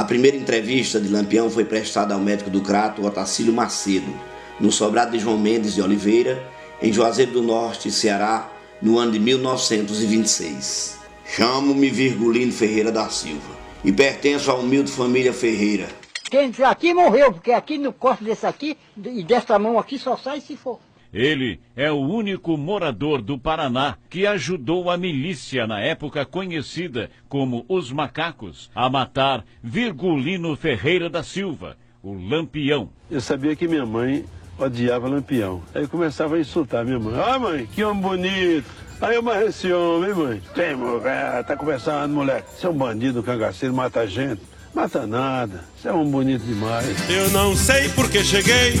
[0.00, 4.10] A primeira entrevista de Lampião foi prestada ao médico do Crato, Otacílio Macedo,
[4.58, 6.42] no sobrado de João Mendes de Oliveira,
[6.80, 8.50] em Juazeiro do Norte, Ceará,
[8.80, 10.98] no ano de 1926.
[11.26, 15.86] Chamo-me Virgulino Ferreira da Silva e pertenço à humilde família Ferreira.
[16.30, 20.16] Quem entrou aqui morreu, porque aqui no corpo desse aqui e dessa mão aqui só
[20.16, 20.80] sai se for.
[21.12, 27.64] Ele é o único morador do Paraná que ajudou a milícia na época conhecida como
[27.68, 32.90] os Macacos a matar Virgulino Ferreira da Silva, o Lampião.
[33.10, 34.24] Eu sabia que minha mãe
[34.58, 35.62] odiava Lampião.
[35.74, 37.14] Aí eu começava a insultar minha mãe.
[37.20, 38.70] Ah, mãe, que homem bonito.
[39.00, 40.42] Aí eu mais esse homem, mãe.
[40.54, 42.50] Tem, mulher, tá conversando, moleque.
[42.54, 44.42] Você é um bandido, cangaceiro, mata gente.
[44.74, 45.64] Mata nada.
[45.76, 47.10] Você é um bonito demais.
[47.10, 48.74] Eu não sei por que cheguei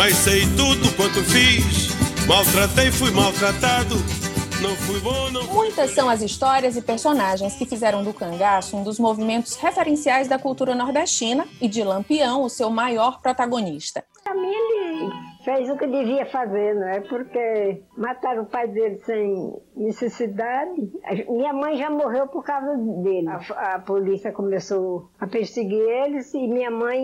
[0.00, 1.90] mas sei tudo quanto fiz.
[2.26, 3.96] Maltratei, fui maltratado.
[4.62, 8.78] Não fui bom, não fui Muitas são as histórias e personagens que fizeram do cangaço
[8.78, 14.02] um dos movimentos referenciais da cultura nordestina e de Lampião o seu maior protagonista.
[14.34, 15.10] Mim, ele
[15.44, 17.00] fez o que devia fazer, não é?
[17.00, 20.70] Porque mataram o pai dele sem necessidade.
[21.28, 23.28] Minha mãe já morreu por causa dele.
[23.28, 27.02] A, a polícia começou a perseguir eles e minha mãe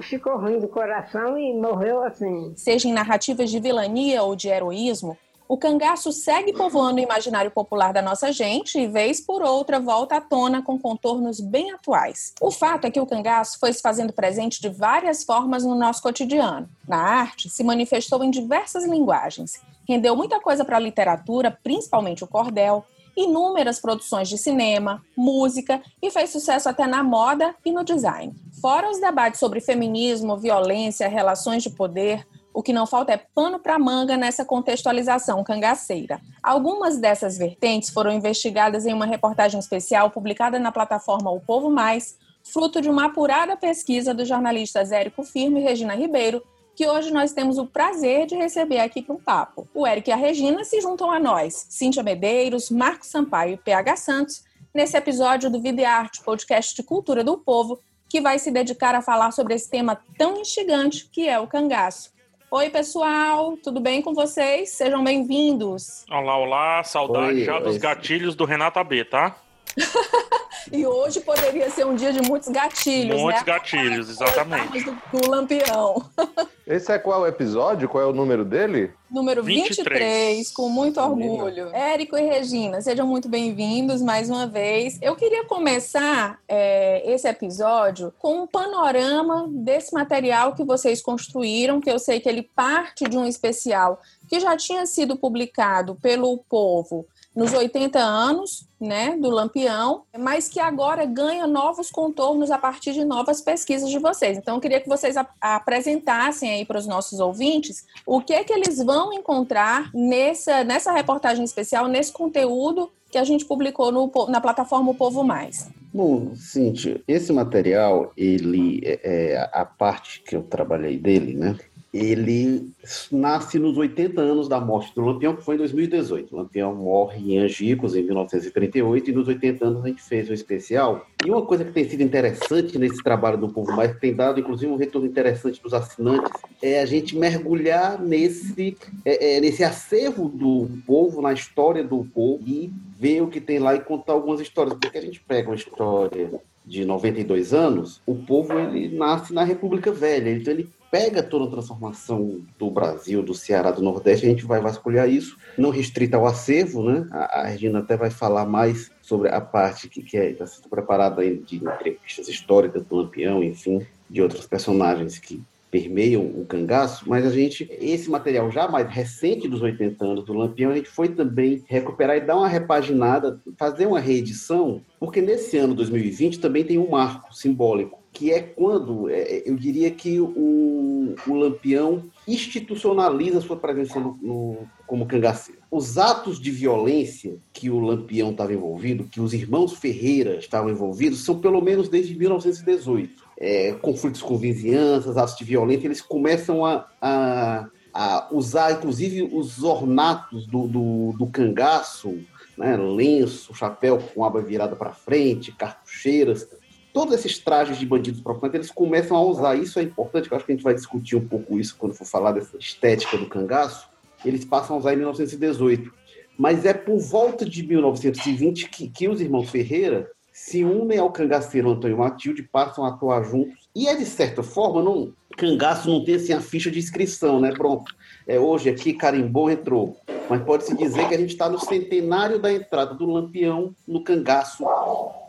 [0.00, 2.52] ficou ruim do coração e morreu assim.
[2.56, 5.16] Seja em narrativas de vilania ou de heroísmo,
[5.52, 10.16] o cangaço segue povoando o imaginário popular da nossa gente e, vez por outra, volta
[10.16, 12.32] à tona com contornos bem atuais.
[12.40, 16.00] O fato é que o cangaço foi se fazendo presente de várias formas no nosso
[16.00, 16.68] cotidiano.
[16.88, 22.28] Na arte, se manifestou em diversas linguagens, rendeu muita coisa para a literatura, principalmente o
[22.28, 22.82] cordel,
[23.16, 28.34] inúmeras produções de cinema, música e fez sucesso até na moda e no design.
[28.60, 33.58] Fora os debates sobre feminismo, violência, relações de poder, o que não falta é pano
[33.58, 36.20] para manga nessa contextualização cangaceira.
[36.42, 42.18] Algumas dessas vertentes foram investigadas em uma reportagem especial publicada na plataforma O Povo Mais,
[42.44, 46.42] fruto de uma apurada pesquisa dos jornalistas Érico Firme e Regina Ribeiro,
[46.82, 49.68] que hoje nós temos o prazer de receber aqui para um papo.
[49.72, 53.94] O Érico e a Regina se juntam a nós, Cíntia Medeiros, Marcos Sampaio e PH
[53.94, 54.44] Santos,
[54.74, 57.78] nesse episódio do Vida e Arte, podcast de cultura do povo,
[58.08, 62.10] que vai se dedicar a falar sobre esse tema tão instigante que é o cangaço.
[62.50, 64.70] Oi, pessoal, tudo bem com vocês?
[64.70, 66.04] Sejam bem-vindos.
[66.10, 67.62] Olá, olá, saudade oi, já oi.
[67.62, 69.36] dos gatilhos do Renato AB, tá?
[70.70, 73.52] e hoje poderia ser um dia de muitos gatilhos, muitos né?
[73.52, 74.84] gatilhos, exatamente.
[74.84, 76.04] Do, do Lampião.
[76.66, 77.88] Esse é qual episódio?
[77.88, 78.92] Qual é o número dele?
[79.10, 81.74] Número 23, 23 com muito orgulho.
[81.74, 84.98] Érico e Regina, sejam muito bem-vindos mais uma vez.
[85.02, 91.90] Eu queria começar é, esse episódio com um panorama desse material que vocês construíram, que
[91.90, 97.06] eu sei que ele parte de um especial que já tinha sido publicado pelo Povo
[97.34, 103.04] nos 80 anos né, do Lampião, mas que agora ganha novos contornos a partir de
[103.04, 104.36] novas pesquisas de vocês.
[104.36, 108.52] Então, eu queria que vocês apresentassem aí para os nossos ouvintes o que é que
[108.52, 114.40] eles vão encontrar nessa, nessa reportagem especial, nesse conteúdo que a gente publicou no, na
[114.40, 115.70] plataforma O Povo Mais.
[115.92, 121.56] Bom, Cintia, esse material, ele é, é a parte que eu trabalhei dele, né?
[121.92, 122.70] Ele
[123.10, 126.32] nasce nos 80 anos da morte do Lampião, que foi em 2018.
[126.32, 130.32] O Lampião morre em Angicos, em 1938, e nos 80 anos a gente fez o
[130.32, 131.06] especial.
[131.24, 134.40] E uma coisa que tem sido interessante nesse trabalho do Povo Mais, que tem dado
[134.40, 136.32] inclusive um retorno interessante dos assinantes,
[136.62, 142.42] é a gente mergulhar nesse, é, é, nesse acervo do povo, na história do povo,
[142.46, 144.74] e ver o que tem lá e contar algumas histórias.
[144.80, 149.92] Porque a gente pega uma história de 92 anos, o povo ele nasce na República
[149.92, 154.44] Velha, então ele pega toda a transformação do Brasil, do Ceará, do Nordeste, a gente
[154.44, 157.08] vai vasculhar isso, não restrita ao acervo, né?
[157.10, 161.22] A, a Regina até vai falar mais sobre a parte que está é, sendo preparada
[161.24, 167.30] de entrevistas históricas do Lampião, enfim, de outros personagens que permeiam o cangaço, mas a
[167.30, 171.64] gente, esse material já mais recente dos 80 anos do Lampião, a gente foi também
[171.66, 176.90] recuperar e dar uma repaginada, fazer uma reedição, porque nesse ano 2020 também tem um
[176.90, 183.98] marco simbólico, que é quando, é, eu diria que o, o Lampião institucionaliza sua presença
[183.98, 185.62] no, no, como cangaceiro.
[185.70, 191.24] Os atos de violência que o Lampião estava envolvido, que os irmãos Ferreira estavam envolvidos,
[191.24, 193.22] são pelo menos desde 1918.
[193.38, 199.64] É, conflitos com vizinhanças, atos de violência, eles começam a, a, a usar, inclusive, os
[199.64, 202.18] ornatos do, do, do cangaço,
[202.56, 206.46] né, lenço, chapéu com aba virada para frente, cartucheiras,
[206.92, 210.44] todos esses trajes de bandidos profantes, eles começam a usar isso, é importante, eu acho
[210.44, 213.88] que a gente vai discutir um pouco isso quando for falar dessa estética do cangaço,
[214.24, 215.92] eles passam a usar em 1918.
[216.38, 221.70] Mas é por volta de 1920 que, que os irmãos Ferreira se unem ao cangaceiro
[221.70, 223.68] Antônio Matilde, passam a atuar juntos.
[223.76, 227.52] E é, de certa forma, não, cangaço não tem assim, a ficha de inscrição, né?
[227.52, 227.94] Pronto,
[228.26, 229.96] é hoje aqui, carimbou, entrou.
[230.28, 234.64] Mas pode-se dizer que a gente está no centenário da entrada do Lampião no cangaço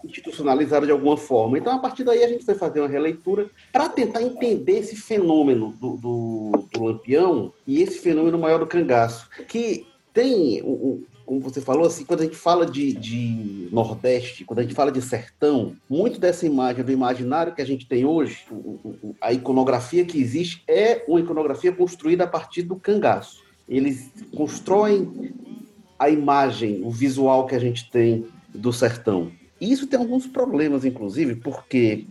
[0.04, 1.58] institucionalizado de alguma forma.
[1.58, 5.74] Então, a partir daí, a gente foi fazer uma releitura para tentar entender esse fenômeno
[5.80, 11.04] do, do, do, Lampião e esse fenômeno maior do cangaço, que tem um,
[11.34, 14.92] como você falou, assim, quando a gente fala de, de, Nordeste, quando a gente fala
[14.92, 18.46] de sertão, muito dessa imagem, do imaginário que a gente tem hoje,
[19.20, 23.42] a iconografia que existe é uma iconografia construída a partir do cangaço.
[23.68, 25.34] Eles constroem
[25.98, 29.32] a imagem, o visual que a gente tem do sertão.
[29.60, 32.06] E isso tem alguns problemas, inclusive, porque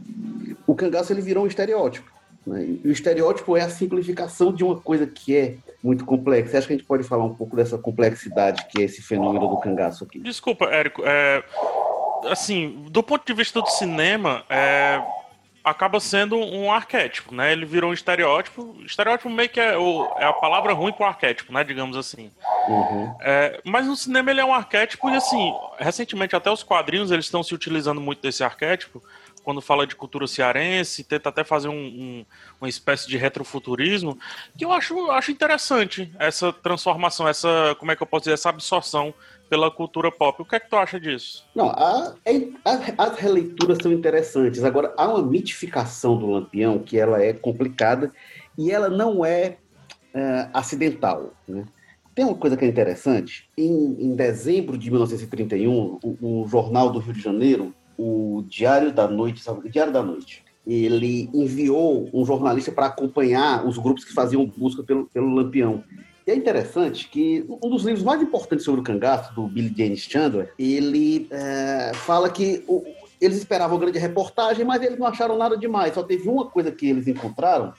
[0.67, 2.11] o cangaço ele virou um estereótipo.
[2.47, 6.59] O estereótipo é a simplificação de uma coisa que é muito complexa.
[6.59, 9.59] Acho que a gente pode falar um pouco dessa complexidade que é esse fenômeno do
[9.59, 10.19] cangaço aqui.
[10.19, 11.03] Desculpa, Érico.
[11.05, 11.43] É,
[12.31, 15.01] assim, do ponto de vista do cinema, é,
[15.63, 17.53] acaba sendo um arquétipo, né?
[17.53, 18.77] Ele virou um estereótipo.
[18.85, 21.63] Estereótipo meio que é, o, é a palavra ruim para o arquétipo, né?
[21.63, 22.31] Digamos assim.
[22.69, 23.15] Uhum.
[23.21, 27.25] É, mas no cinema ele é um arquétipo e assim, recentemente até os quadrinhos eles
[27.25, 29.03] estão se utilizando muito desse arquétipo
[29.43, 32.25] quando fala de cultura cearense, tenta até fazer um, um,
[32.61, 34.19] uma espécie de retrofuturismo,
[34.57, 38.49] que eu acho, acho interessante essa transformação, essa, como é que eu posso dizer, essa
[38.49, 39.13] absorção
[39.49, 40.41] pela cultura pop.
[40.41, 41.45] O que é que tu acha disso?
[41.55, 42.15] Não, a,
[42.65, 44.65] a, as releituras são interessantes.
[44.65, 48.11] Agora, há uma mitificação do Lampião que ela é complicada
[48.57, 49.59] e ela não é,
[50.15, 51.65] é acidental, né?
[52.15, 53.49] Tem uma coisa que é interessante.
[53.57, 59.07] Em, em dezembro de 1931, o, o Jornal do Rio de Janeiro o Diário da
[59.09, 59.69] Noite, sabe?
[59.69, 60.45] Diário da Noite.
[60.67, 65.83] Ele enviou um jornalista para acompanhar os grupos que faziam busca pelo, pelo Lampião.
[66.27, 70.01] E é interessante que um dos livros mais importantes sobre o cangaço, do Billy James
[70.01, 72.85] Chandler, ele é, fala que o,
[73.21, 75.95] eles esperavam grande reportagem, mas eles não acharam nada demais.
[75.95, 77.73] Só teve uma coisa que eles encontraram,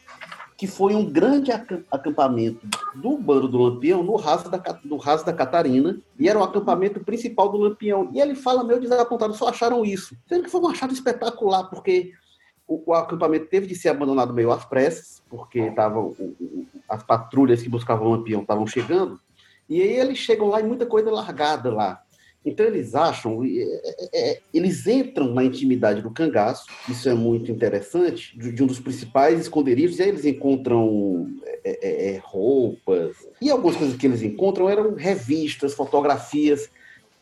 [0.64, 2.66] que foi um grande acampamento
[2.96, 7.02] do bando do Lampião no raso da, no raso da Catarina, e era o acampamento
[7.02, 8.10] principal do Lampião.
[8.14, 10.16] E ele fala meio desapontado, só acharam isso.
[10.26, 12.14] Sendo que foi um achado espetacular, porque
[12.66, 16.16] o, o acampamento teve de ser abandonado meio às pressas, porque estavam
[16.88, 19.20] as patrulhas que buscavam o Lampião estavam chegando,
[19.68, 22.02] e aí eles chegam lá e muita coisa largada lá.
[22.46, 28.38] Então eles acham, é, é, eles entram na intimidade do cangaço, isso é muito interessante,
[28.38, 31.30] de, um dos principais esconderijos, e aí eles encontram
[31.64, 36.70] é, é, roupas, e algumas coisas que eles encontram eram revistas, fotografias,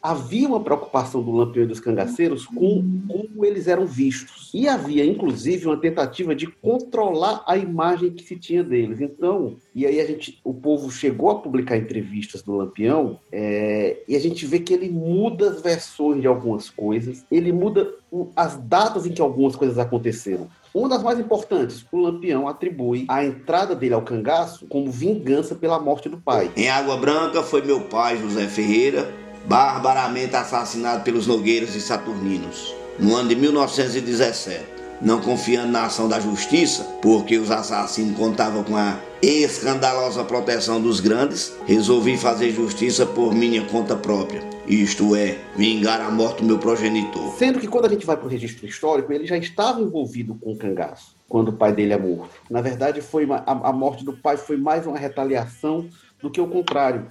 [0.01, 4.49] havia uma preocupação do Lampião e dos cangaceiros com como eles eram vistos.
[4.53, 8.99] E havia, inclusive, uma tentativa de controlar a imagem que se tinha deles.
[8.99, 14.15] Então, e aí a gente, o povo chegou a publicar entrevistas do Lampião é, e
[14.15, 17.93] a gente vê que ele muda as versões de algumas coisas, ele muda
[18.35, 20.49] as datas em que algumas coisas aconteceram.
[20.73, 25.79] Uma das mais importantes, o Lampião atribui a entrada dele ao cangaço como vingança pela
[25.79, 26.49] morte do pai.
[26.55, 29.11] Em Água Branca foi meu pai, José Ferreira,
[29.45, 34.81] barbaramente assassinado pelos Nogueiras e Saturninos, no ano de 1917.
[35.01, 40.99] Não confiando na ação da justiça, porque os assassinos contavam com a escandalosa proteção dos
[40.99, 44.43] grandes, resolvi fazer justiça por minha conta própria.
[44.67, 47.33] Isto é, vingar a morte do meu progenitor.
[47.35, 50.53] Sendo que quando a gente vai para o registro histórico, ele já estava envolvido com
[50.53, 52.29] o cangaço, quando o pai dele é morto.
[52.47, 55.89] Na verdade, foi uma, a, a morte do pai foi mais uma retaliação
[56.21, 57.07] do que o contrário.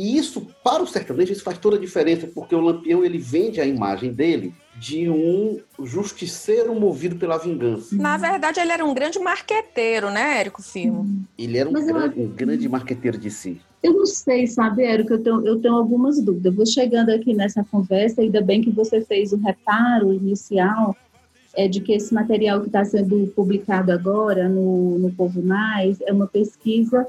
[0.00, 3.60] E isso, para o sertanejo, isso faz toda a diferença, porque o Lampião ele vende
[3.60, 7.94] a imagem dele de um justiceiro movido pela vingança.
[7.96, 11.06] Na verdade, ele era um grande marqueteiro, né, Érico Firmo?
[11.36, 12.24] Ele era um, grande, eu...
[12.24, 13.60] um grande marqueteiro de si.
[13.82, 16.54] Eu não sei, sabe, Érico, eu tenho, eu tenho algumas dúvidas.
[16.54, 20.96] Vou chegando aqui nessa conversa, ainda bem que você fez o reparo inicial
[21.54, 26.12] é de que esse material que está sendo publicado agora no, no Povo Mais é
[26.12, 27.06] uma pesquisa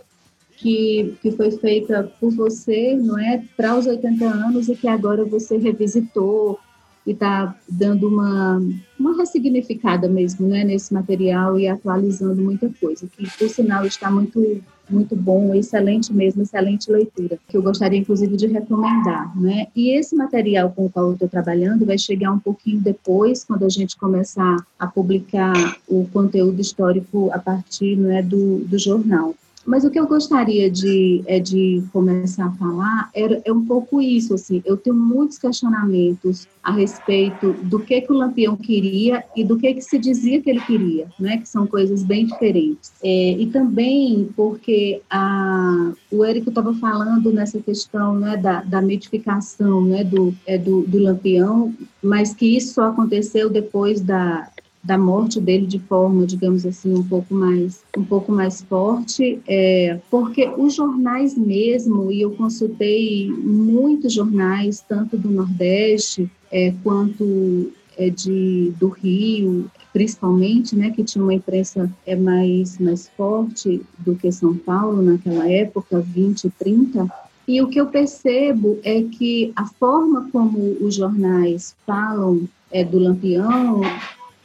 [0.62, 5.26] que, que foi feita por você, não é, para os 80 anos e que agora
[5.26, 6.60] você revisitou
[7.06, 8.62] e está dando uma,
[9.00, 14.62] uma ressignificada mesmo né, nesse material e atualizando muita coisa, que por sinal está muito
[14.90, 19.68] muito bom, excelente mesmo, excelente leitura, que eu gostaria inclusive de recomendar, né?
[19.74, 23.64] E esse material com o qual eu estou trabalhando vai chegar um pouquinho depois, quando
[23.64, 25.54] a gente começar a publicar
[25.88, 29.34] o conteúdo histórico a partir né, do, do jornal.
[29.66, 34.02] Mas o que eu gostaria de, é, de começar a falar é, é um pouco
[34.02, 39.44] isso, assim, eu tenho muitos questionamentos a respeito do que, que o Lampião queria e
[39.44, 42.92] do que, que se dizia que ele queria, né, que são coisas bem diferentes.
[43.04, 49.84] É, e também porque a, o Érico estava falando nessa questão né, da, da mitificação
[49.84, 54.50] né, do, é, do, do Lampião, mas que isso só aconteceu depois da,
[54.84, 60.00] da morte dele de forma, digamos assim, um pouco mais, um pouco mais forte, é,
[60.10, 68.10] porque os jornais mesmo, e eu consultei muitos jornais, tanto do Nordeste é, quanto é,
[68.10, 74.32] de, do Rio, principalmente, né, que tinha uma imprensa é, mais, mais forte do que
[74.32, 77.08] São Paulo naquela época, 20, 30,
[77.48, 82.98] e o que eu percebo é que a forma como os jornais falam é, do
[82.98, 83.82] Lampião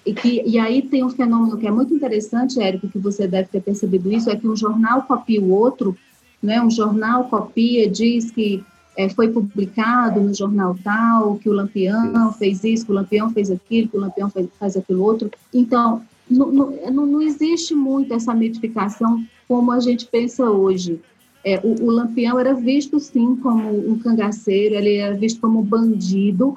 [0.06, 3.48] e, que, e aí tem um fenômeno que é muito interessante, Érico, que você deve
[3.48, 5.96] ter percebido isso, é que um jornal copia o outro,
[6.40, 6.62] né?
[6.62, 8.62] um jornal copia, diz que
[8.96, 13.50] é, foi publicado no jornal tal, que o Lampião fez isso, que o Lampião fez
[13.50, 15.28] aquilo, que o Lampião fez, faz aquilo outro.
[15.52, 21.00] Então, não, não, não existe muito essa mitificação como a gente pensa hoje.
[21.44, 26.56] É, o, o, Lampião era visto, sim, como um cangaceiro, ele era visto como bandido,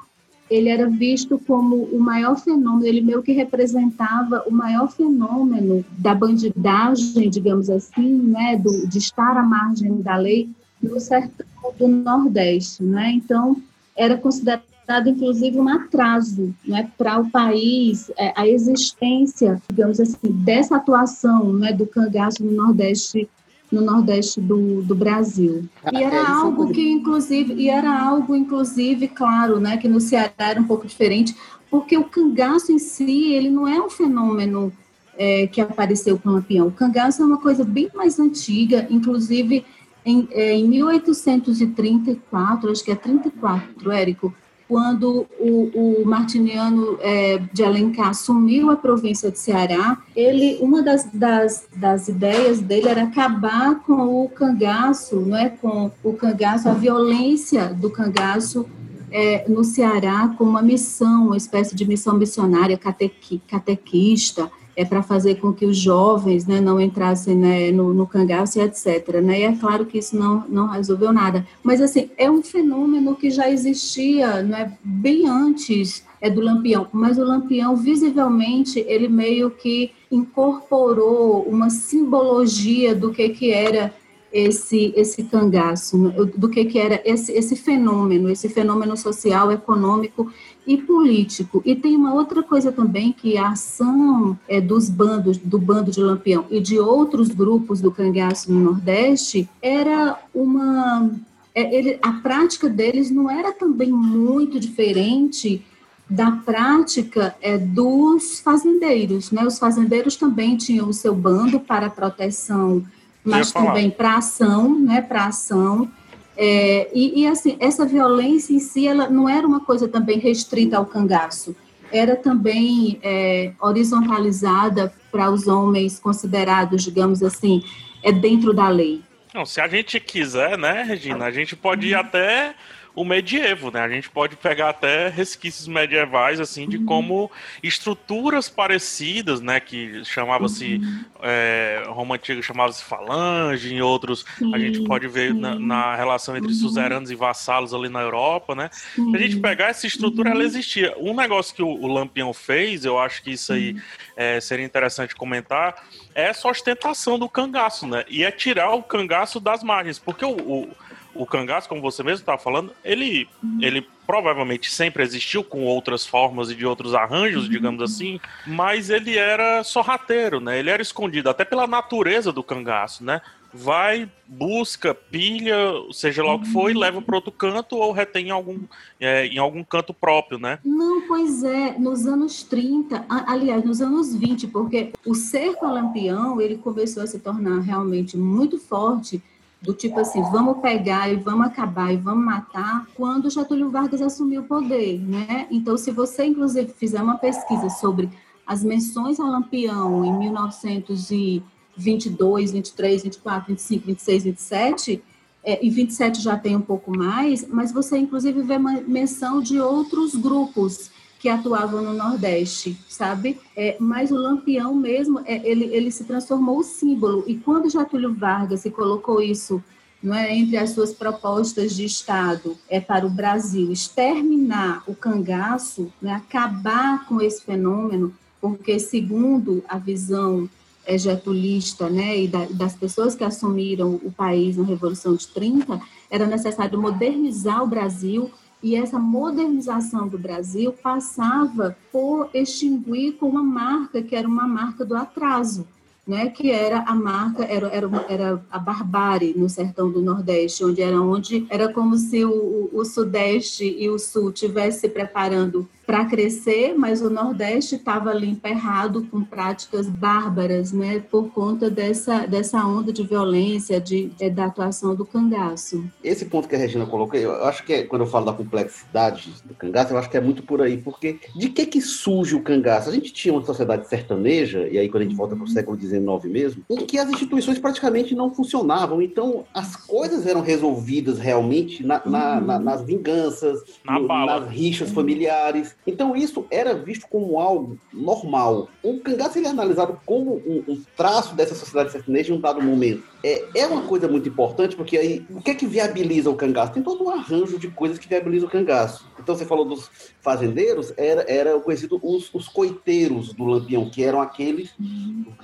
[0.50, 6.12] ele era visto como o maior fenômeno, ele meio que representava o maior fenômeno da
[6.12, 10.50] bandidagem, digamos assim, né, do, de estar à margem da lei
[10.82, 11.46] no sertão
[11.78, 13.12] do Nordeste, né?
[13.12, 13.56] Então,
[13.94, 14.64] era considerado
[15.06, 21.72] inclusive um atraso, né, para o país, é, a existência, digamos assim, dessa atuação, né,
[21.72, 23.28] do cangaço no Nordeste
[23.70, 25.64] no Nordeste do, do Brasil.
[25.92, 30.00] E ah, era é, algo que, inclusive, e era algo, inclusive, claro, né, que no
[30.00, 31.36] Ceará era um pouco diferente,
[31.70, 34.72] porque o cangaço em si, ele não é um fenômeno
[35.16, 36.66] é, que apareceu com o Lampião.
[36.66, 39.64] O cangaço é uma coisa bem mais antiga, inclusive
[40.04, 44.34] em, é, em 1834, acho que é 34, Érico,
[44.70, 51.10] quando o, o Martiniano é, de Alencar assumiu a província de Ceará, ele, uma das,
[51.12, 56.72] das, das ideias dele era acabar com o cangaço, não é, com o cangaço, a
[56.72, 58.64] violência do cangaço
[59.10, 65.02] é, no Ceará com uma missão, uma espécie de missão missionária catequi, catequista, é para
[65.02, 69.20] fazer com que os jovens né, não entrassem né, no, no cangaço e etc.
[69.22, 69.40] Né?
[69.40, 71.46] E é claro que isso não, não resolveu nada.
[71.62, 76.86] Mas, assim, é um fenômeno que já existia né, bem antes é, do Lampião.
[76.92, 83.94] Mas o Lampião, visivelmente, ele meio que incorporou uma simbologia do que, que era
[84.32, 85.96] esse esse cangaço,
[86.36, 90.30] do que que era esse esse fenômeno, esse fenômeno social, econômico
[90.66, 91.62] e político.
[91.64, 96.00] E tem uma outra coisa também que a ação é, dos bandos, do bando de
[96.00, 101.10] Lampião e de outros grupos do cangaço no Nordeste era uma
[101.54, 105.64] é, ele, a prática deles não era também muito diferente
[106.08, 109.44] da prática é, dos fazendeiros, né?
[109.44, 112.84] Os fazendeiros também tinham o seu bando para proteção
[113.24, 115.90] mas também para ação, né, para ação.
[116.36, 120.76] É, e, e, assim, essa violência em si, ela não era uma coisa também restrita
[120.76, 121.54] ao cangaço,
[121.92, 127.62] era também é, horizontalizada para os homens considerados, digamos assim,
[128.02, 129.02] é dentro da lei.
[129.34, 132.54] Não, se a gente quiser, né, Regina, a gente pode ir até
[132.94, 133.80] o medievo, né?
[133.80, 137.30] A gente pode pegar até resquícios medievais, assim, de como
[137.62, 139.60] estruturas parecidas, né?
[139.60, 141.04] Que chamava-se, uhum.
[141.22, 146.36] é, Roma Antiga chamava-se falange, em outros sim, a gente pode ver na, na, relação
[146.36, 146.58] entre uhum.
[146.58, 148.70] suzeranos e vassalos ali na Europa, né?
[148.94, 149.14] Sim.
[149.14, 150.46] a gente pegar essa estrutura, ela uhum.
[150.46, 150.94] existia.
[150.98, 153.76] Um negócio que o, o Lampião fez, eu acho que isso aí
[154.16, 158.04] é, seria interessante comentar, é essa ostentação do cangaço, né?
[158.08, 160.68] E é tirar o cangaço das margens, porque o, o
[161.14, 163.58] o cangaço, como você mesmo estava falando, ele, uhum.
[163.60, 167.50] ele provavelmente sempre existiu com outras formas e de outros arranjos, uhum.
[167.50, 170.58] digamos assim, mas ele era sorrateiro, né?
[170.58, 173.20] Ele era escondido até pela natureza do cangaço, né?
[173.52, 175.56] Vai, busca, pilha,
[175.92, 178.60] seja lá o que for, e leva para outro canto ou retém em algum,
[179.00, 180.60] é, em algum canto próprio, né?
[180.64, 186.58] Não, pois é, nos anos 30, aliás, nos anos 20, porque o cerco Lampião, ele
[186.58, 189.20] começou a se tornar realmente muito forte
[189.60, 194.40] do tipo assim, vamos pegar e vamos acabar e vamos matar, quando Getúlio Vargas assumiu
[194.40, 195.46] o poder, né?
[195.50, 198.08] Então, se você, inclusive, fizer uma pesquisa sobre
[198.46, 205.02] as menções a Lampião em 1922, 23, 24, 25, 26, 27,
[205.44, 210.14] é, e 27 já tem um pouco mais, mas você, inclusive, vê menção de outros
[210.14, 210.90] grupos
[211.20, 213.38] que atuavam no Nordeste, sabe?
[213.54, 217.22] É, mas o Lampião mesmo, é, ele, ele se transformou o símbolo.
[217.26, 219.62] E quando Getúlio Vargas se colocou isso
[220.02, 225.92] não é, entre as suas propostas de Estado é para o Brasil exterminar o cangaço,
[226.00, 230.48] né, acabar com esse fenômeno, porque segundo a visão
[230.86, 235.78] é, getulista né, e da, das pessoas que assumiram o país na Revolução de 30,
[236.10, 238.30] era necessário modernizar o Brasil
[238.62, 244.84] e essa modernização do Brasil passava por extinguir com uma marca que era uma marca
[244.84, 245.66] do atraso
[246.10, 250.82] né, que era a marca, era, era, era a barbárie no sertão do Nordeste, onde
[250.82, 256.04] era onde era como se o, o Sudeste e o Sul tivessem se preparando para
[256.04, 262.64] crescer, mas o Nordeste estava ali emperrado com práticas bárbaras, né, por conta dessa, dessa
[262.64, 265.84] onda de violência, de, de, da atuação do cangaço.
[266.04, 269.32] Esse ponto que a Regina colocou, eu acho que é, quando eu falo da complexidade
[269.44, 272.42] do cangaço, eu acho que é muito por aí, porque de que que surge o
[272.42, 272.88] cangaço?
[272.88, 275.76] A gente tinha uma sociedade sertaneja, e aí quando a gente volta para o século
[275.76, 276.00] XIX
[276.32, 282.00] mesmo, em que as instituições praticamente não funcionavam, então as coisas eram resolvidas realmente na,
[282.06, 287.78] na, na, nas vinganças, na no, nas rixas familiares, então isso era visto como algo
[287.92, 288.68] normal.
[288.82, 292.60] O cangaço ele é analisado como um, um traço dessa sociedade sertaneja em um dado
[292.60, 293.02] momento.
[293.22, 296.72] É, é uma coisa muito importante, porque aí o que é que viabiliza o cangaço?
[296.72, 299.06] Tem todo um arranjo de coisas que viabilizam o cangaço.
[299.18, 304.20] Então você falou dos fazendeiros, era, era conhecido os, os coiteiros do Lampião, que eram
[304.20, 304.74] aqueles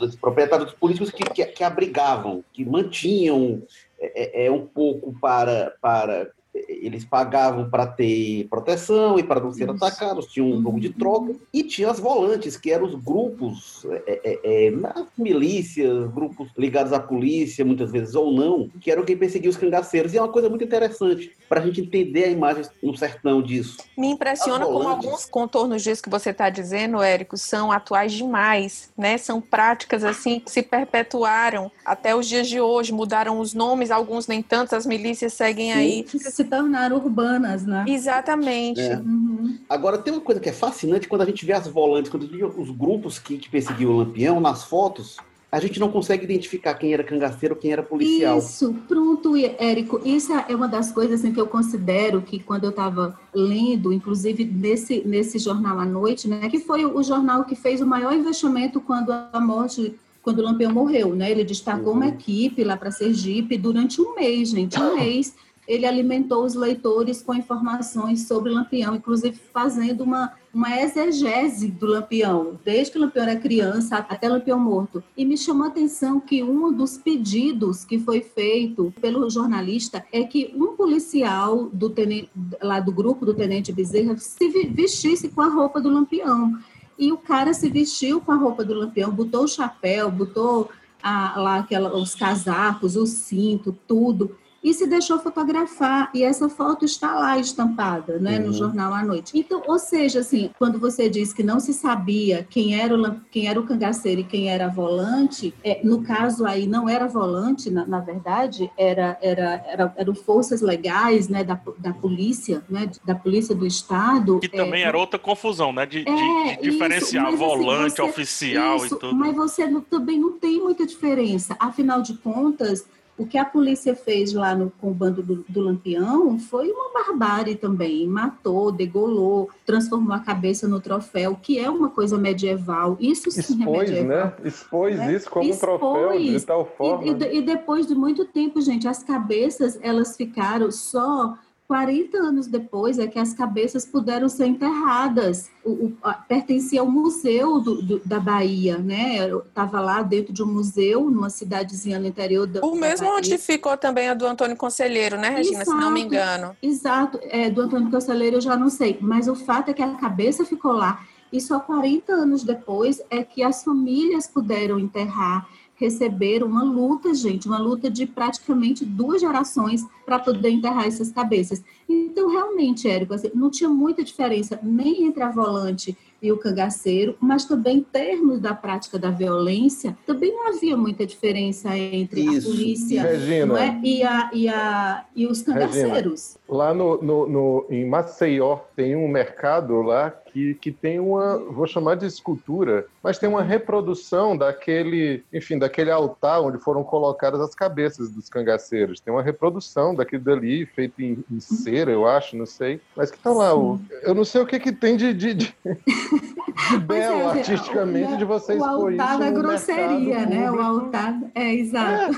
[0.01, 3.63] os proprietários políticos que, que, que abrigavam, que mantinham
[3.99, 6.31] é, é, é um pouco para, para
[6.69, 9.85] eles pagavam para ter proteção e para não ser Isso.
[9.85, 14.21] atacados, tinha um jogo de troca, e tinha as volantes, que eram os grupos, é,
[14.25, 19.17] é, é, nas milícias, grupos ligados à polícia, muitas vezes ou não, que eram quem
[19.17, 20.13] perseguia os cangaceiros.
[20.13, 23.79] E é uma coisa muito interessante para a gente entender a imagem no sertão disso.
[23.97, 29.19] Me impressiona como alguns contornos disso que você está dizendo, Érico, são atuais demais, né?
[29.19, 34.27] São práticas assim que se perpetuaram até os dias de hoje, mudaram os nomes, alguns
[34.27, 35.79] nem tantos, as milícias seguem Sim.
[35.79, 36.07] aí.
[36.09, 37.85] Se tornaram urbanas, né?
[37.87, 38.81] Exatamente.
[38.81, 38.97] É.
[38.97, 39.59] Uhum.
[39.69, 42.27] Agora, tem uma coisa que é fascinante quando a gente vê as volantes, quando a
[42.27, 45.17] gente vê os grupos que, que perseguiam o Lampião nas fotos,
[45.51, 48.39] a gente não consegue identificar quem era cangaceiro, quem era policial.
[48.39, 50.01] Isso, pronto, Érico.
[50.05, 54.45] Isso é uma das coisas assim, que eu considero que quando eu estava lendo, inclusive
[54.45, 58.81] nesse, nesse jornal à noite, né, que foi o jornal que fez o maior investimento
[58.81, 61.31] quando a morte quando o Lampião morreu, né?
[61.31, 62.01] Ele destacou uhum.
[62.01, 65.33] uma equipe lá para Sergipe durante um mês, gente, um mês
[65.67, 72.59] ele alimentou os leitores com informações sobre Lampião, inclusive fazendo uma, uma exegese do Lampião,
[72.65, 75.03] desde que o Lampião era criança até Lampião morto.
[75.17, 80.23] E me chamou a atenção que um dos pedidos que foi feito pelo jornalista é
[80.23, 82.31] que um policial do tenente,
[82.63, 86.53] lá do grupo do Tenente Bezerra se vestisse com a roupa do Lampião.
[86.99, 90.71] E o cara se vestiu com a roupa do Lampião, botou o chapéu, botou
[91.03, 96.85] a, lá aquela, os casacos, o cinto, tudo e se deixou fotografar e essa foto
[96.85, 98.47] está lá estampada, né, uhum.
[98.47, 99.39] no jornal à noite.
[99.39, 103.47] Então, ou seja, assim, quando você diz que não se sabia quem era o quem
[103.47, 107.71] era o cangaceiro e quem era a volante, é, no caso aí não era volante,
[107.71, 113.15] na, na verdade, era era, era eram forças legais, né, da, da polícia, né, da
[113.15, 114.41] polícia do estado.
[114.41, 117.95] Que também é, era outra confusão, né, de, é, de diferenciar isso, assim, volante, assim,
[117.95, 119.15] você, oficial isso, e tudo.
[119.15, 121.55] Mas você também não tem muita diferença.
[121.61, 122.85] Afinal de contas,
[123.19, 126.93] o que a polícia fez lá no, com o bando do, do, Lampião foi uma
[126.93, 128.07] barbárie também.
[128.07, 132.97] Matou, degolou, transformou a cabeça no troféu, que é uma coisa medieval.
[133.01, 134.27] Isso sim é Expôs, é medieval.
[134.27, 134.35] Né?
[134.45, 135.15] Expôs né?
[135.15, 135.79] isso como Expôs.
[135.79, 137.05] troféu de tal forma.
[137.05, 142.47] E, e, e depois de muito tempo, gente, as cabeças elas ficaram só 40 anos
[142.47, 145.51] depois é que as cabeças puderam ser enterradas.
[145.65, 149.29] O, o, a, pertencia ao museu do, do, da Bahia, né?
[149.29, 152.61] Estava lá dentro de um museu, numa cidadezinha no interior da.
[152.65, 155.63] O mesmo da onde ficou também a do Antônio Conselheiro, né, Regina?
[155.63, 156.57] Exato, se não me engano.
[156.63, 159.95] Exato, é, do Antônio Conselheiro eu já não sei, mas o fato é que a
[159.95, 161.05] cabeça ficou lá.
[161.33, 167.47] E só 40 anos depois é que as famílias puderam enterrar receberam uma luta, gente,
[167.47, 171.63] uma luta de praticamente duas gerações para poder enterrar essas cabeças.
[171.89, 177.15] Então, realmente, Érico, assim, não tinha muita diferença nem entre a volante e o cangaceiro,
[177.21, 182.49] mas também em termos da prática da violência, também não havia muita diferença entre Isso.
[182.49, 183.81] a polícia Regina, é?
[183.83, 186.39] e, a, e, a, e os cangaceiros.
[186.49, 191.39] Regina, lá no, no, no, em Maceió tem um mercado lá aqui que tem uma,
[191.39, 197.41] vou chamar de escultura, mas tem uma reprodução daquele, enfim, daquele altar onde foram colocadas
[197.41, 199.01] as cabeças dos cangaceiros.
[199.01, 202.81] Tem uma reprodução daquilo dali, feito em, em cera, eu acho, não sei.
[202.95, 205.55] Mas que tá lá, o, eu não sei o que que tem de, de, de,
[205.65, 210.51] de belo é, artisticamente o, de vocês O altar da grosseria, né?
[210.51, 212.17] O altar, é, exato.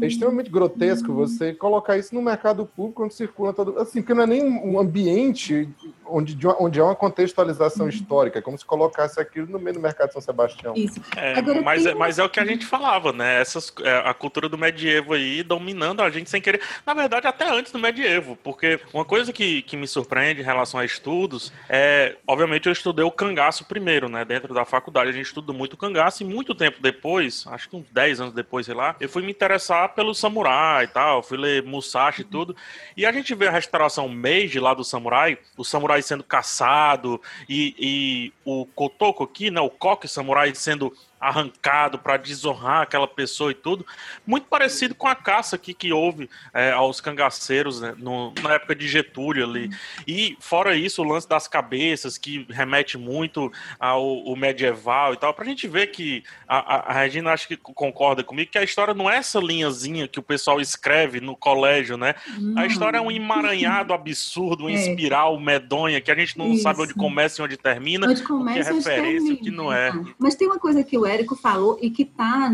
[0.00, 0.04] É.
[0.04, 3.78] é extremamente grotesco você colocar isso no mercado público onde circula todo.
[3.78, 5.68] Assim, porque não é nem um ambiente
[6.12, 7.90] onde, onde há uma contextualização uhum.
[7.90, 10.74] histórica, é como se colocasse aquilo no meio do mercado de São Sebastião.
[10.76, 11.00] Isso.
[11.16, 13.40] É, mas, é, mas é o que a gente falava, né?
[13.40, 16.60] Essas, é, a cultura do medievo aí dominando a gente sem querer.
[16.84, 20.78] Na verdade, até antes do medievo, porque uma coisa que, que me surpreende em relação
[20.78, 24.24] a estudos é, obviamente, eu estudei o cangaço primeiro, né?
[24.24, 27.86] Dentro da faculdade, a gente estuda muito cangaço e muito tempo depois, acho que uns
[27.90, 31.62] 10 anos depois, sei lá, eu fui me interessar pelo samurai e tal, fui ler
[31.62, 32.56] Musashi e tudo.
[32.96, 35.64] E a gente vê a restauração Meiji lá do samurai, o
[36.02, 42.16] samurai sendo caçado e, e o Kotoko aqui, né, o coque samurai sendo arrancado para
[42.16, 43.86] desonrar aquela pessoa e tudo.
[44.26, 48.74] Muito parecido com a caça aqui que houve é, aos cangaceiros né, no, na época
[48.74, 49.70] de Getúlio ali.
[50.06, 55.44] E fora isso, o lance das cabeças, que remete muito ao, medieval e tal, para
[55.44, 59.08] a gente ver que a, a, Regina acho que concorda comigo que a história não
[59.08, 62.16] é essa linhazinha que o pessoal escreve no colégio, né?
[62.56, 64.74] A história é um emaranhado absurdo, uma é.
[64.74, 66.62] espiral medonha que a gente não isso.
[66.62, 69.72] sabe onde começa e onde termina, onde começa, o que é referência, o que não
[69.72, 69.92] é.
[70.18, 72.50] Mas tem uma coisa que o Érico falou e que está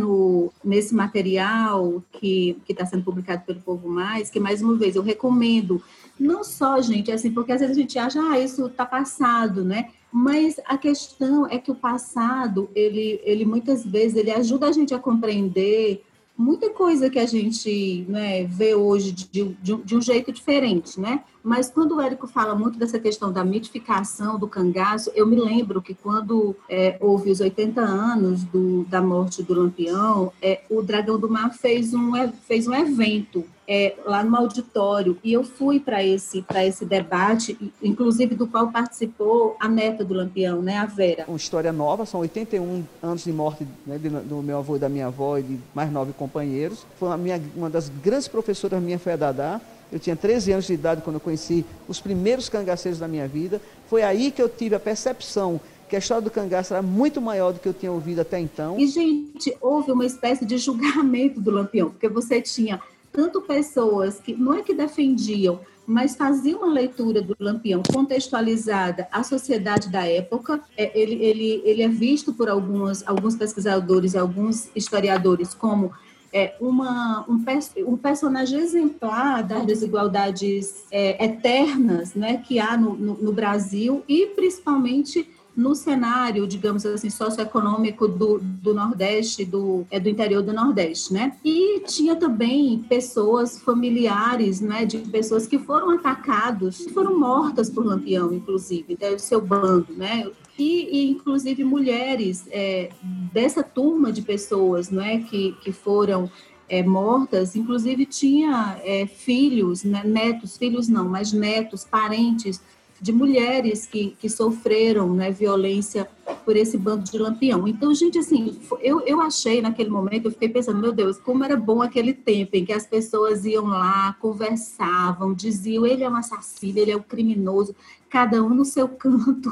[0.65, 5.83] nesse material que está sendo publicado pelo Povo Mais, que mais uma vez eu recomendo.
[6.19, 9.91] Não só, gente, assim, porque às vezes a gente acha, ah, isso está passado, né?
[10.11, 14.95] Mas a questão é que o passado, ele, ele muitas vezes, ele ajuda a gente
[14.95, 16.03] a compreender
[16.39, 19.27] muita coisa que a gente né, vê hoje de,
[19.61, 21.25] de, de, um jeito diferente, né?
[21.43, 25.83] Mas quando o Érico fala muito dessa questão da mitificação do cangaço, eu me lembro
[25.83, 31.19] que quando é, houve os 80 anos do, da morte do Lampião, é, o Dragão
[31.19, 32.13] do Mar fez um,
[32.47, 37.71] fez um evento é, lá no auditório e eu fui para esse para esse debate,
[37.83, 41.27] inclusive do qual participou a neta do Lampião, né, a Vera.
[41.29, 45.09] Uma história nova, são 81 anos de morte né, do meu avô e da minha
[45.09, 46.87] avó e de mais nove companheiros.
[46.99, 49.61] Foi uma, minha, uma das grandes professoras minha foi a Dadá.
[49.93, 53.61] Eu tinha 13 anos de idade quando eu conheci os primeiros cangaceiros da minha vida.
[53.89, 57.53] Foi aí que eu tive a percepção que a história do cangaço era muito maior
[57.53, 58.79] do que eu tinha ouvido até então.
[58.79, 62.79] E, gente, houve uma espécie de julgamento do Lampião, porque você tinha
[63.13, 69.23] tanto pessoas que não é que defendiam, mas faziam uma leitura do Lampião contextualizada à
[69.23, 70.61] sociedade da época.
[70.77, 73.03] É, ele, ele, ele é visto por alguns,
[73.39, 75.93] pesquisadores alguns historiadores como
[76.33, 77.43] é, uma, um,
[77.87, 84.27] um, personagem exemplar das desigualdades é, eternas né, que há no, no, no Brasil e
[84.27, 85.27] principalmente
[85.59, 91.37] no cenário, digamos assim, socioeconômico do, do Nordeste, do, é, do interior do Nordeste, né?
[91.45, 98.33] E tinha também pessoas familiares, né, de pessoas que foram atacados, foram mortas por Lampião,
[98.33, 100.31] inclusive, do né, seu bando, né?
[100.57, 102.91] E, e, inclusive mulheres é,
[103.33, 106.31] dessa turma de pessoas né, que, que foram
[106.69, 112.61] é, mortas, inclusive tinha é, filhos, né, netos, filhos não, mas netos, parentes
[113.01, 116.09] de mulheres que, que sofreram né, violência
[116.45, 117.67] por esse bando de lampião.
[117.69, 121.57] Então, gente, assim, eu, eu achei naquele momento, eu fiquei pensando, meu Deus, como era
[121.57, 126.79] bom aquele tempo em que as pessoas iam lá, conversavam, diziam, ele é um assassino,
[126.79, 127.75] ele é um criminoso,
[128.11, 129.51] cada um no seu canto.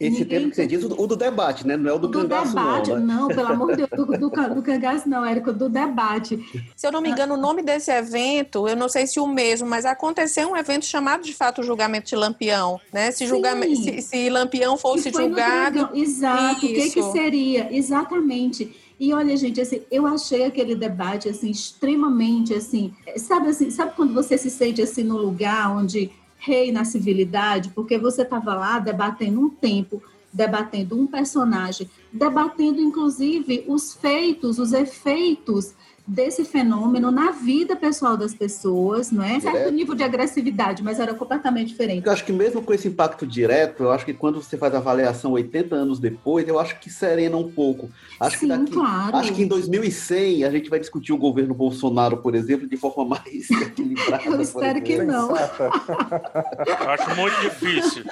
[0.00, 0.26] Esse Ninguém...
[0.26, 1.76] tempo que você diz, o do debate, né?
[1.76, 2.98] Não é o do, do cangaço, debate, não.
[2.98, 3.14] Né?
[3.14, 6.38] Não, pelo amor de Deus, do, do, do cangaço não, Érico, do debate.
[6.76, 9.68] Se eu não me engano, o nome desse evento, eu não sei se o mesmo,
[9.68, 13.10] mas aconteceu um evento chamado de fato julgamento de Lampião, né?
[13.10, 15.90] Se, julgamento, se, se Lampião fosse julgado...
[15.94, 17.74] Exato, o que, que seria?
[17.74, 18.74] Exatamente.
[19.00, 24.12] E olha, gente, assim, eu achei aquele debate assim extremamente assim, sabe assim, sabe quando
[24.12, 29.40] você se sente assim no lugar onde reina a civilidade, porque você estava lá debatendo
[29.40, 35.74] um tempo, debatendo um personagem, debatendo inclusive os feitos, os efeitos
[36.08, 39.38] desse fenômeno na vida pessoal das pessoas, não é?
[39.38, 42.06] Certo nível de agressividade, mas era completamente diferente.
[42.06, 44.78] Eu acho que mesmo com esse impacto direto, eu acho que quando você faz a
[44.78, 47.90] avaliação 80 anos depois, eu acho que serena um pouco.
[48.18, 49.16] Acho Sim, que daqui, claro.
[49.18, 53.04] acho que em 2100 a gente vai discutir o governo Bolsonaro, por exemplo, de forma
[53.04, 54.24] mais equilibrada.
[54.24, 55.36] eu espero que não.
[55.36, 58.04] eu acho muito difícil.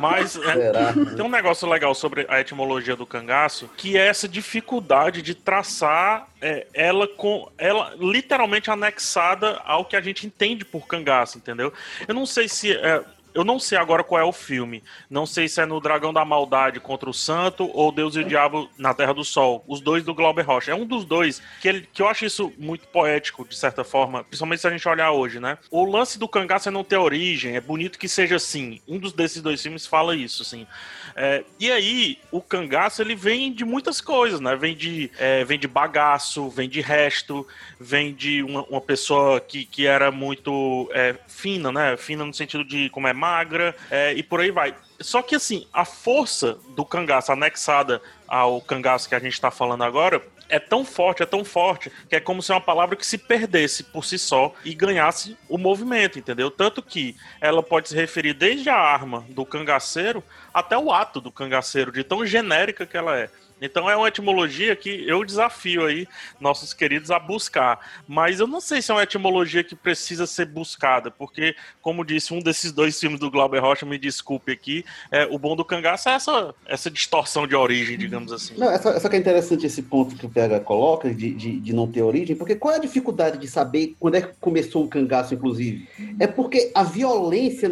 [0.00, 5.20] Mas é, tem um negócio legal sobre a etimologia do cangaço, que é essa dificuldade
[5.20, 11.38] de traçar é, ela com ela literalmente anexada ao que a gente entende por cangaço,
[11.38, 11.72] entendeu?
[12.06, 14.82] Eu não sei se é, eu não sei agora qual é o filme.
[15.08, 18.24] Não sei se é no Dragão da Maldade contra o Santo ou Deus e o
[18.24, 19.64] Diabo na Terra do Sol.
[19.66, 20.72] Os dois do Glauber Rocha.
[20.72, 24.24] É um dos dois que, ele, que eu acho isso muito poético, de certa forma,
[24.24, 25.58] principalmente se a gente olhar hoje, né?
[25.70, 28.80] O lance do cangaço é não ter origem, é bonito que seja assim.
[28.86, 30.66] Um dos desses dois filmes fala isso, assim.
[31.14, 34.56] É, e aí, o cangaço, ele vem de muitas coisas, né?
[34.56, 37.46] Vem de, é, vem de bagaço, vem de resto,
[37.78, 41.96] vem de uma, uma pessoa que, que era muito é, fina, né?
[41.96, 44.74] Fina no sentido de como é magra, é, e por aí vai.
[44.98, 49.84] Só que, assim, a força do cangaço anexada ao cangaço que a gente está falando
[49.84, 53.16] agora é tão forte, é tão forte, que é como se uma palavra que se
[53.16, 56.50] perdesse por si só e ganhasse o movimento, entendeu?
[56.50, 61.32] Tanto que ela pode se referir desde a arma do cangaceiro até o ato do
[61.32, 63.30] cangaceiro, de tão genérica que ela é.
[63.62, 66.06] Então é uma etimologia que eu desafio aí
[66.40, 67.78] nossos queridos a buscar.
[68.06, 72.34] Mas eu não sei se é uma etimologia que precisa ser buscada, porque, como disse
[72.34, 76.08] um desses dois filmes do Glauber Rocha, me desculpe aqui, é, o bom do cangaço
[76.08, 78.54] é essa, essa distorção de origem, digamos assim.
[78.58, 81.72] Não, essa, essa que é interessante esse ponto que o PH coloca, de, de, de
[81.72, 84.88] não ter origem, porque qual é a dificuldade de saber quando é que começou o
[84.88, 85.88] cangaço, inclusive?
[86.18, 87.70] É porque a violência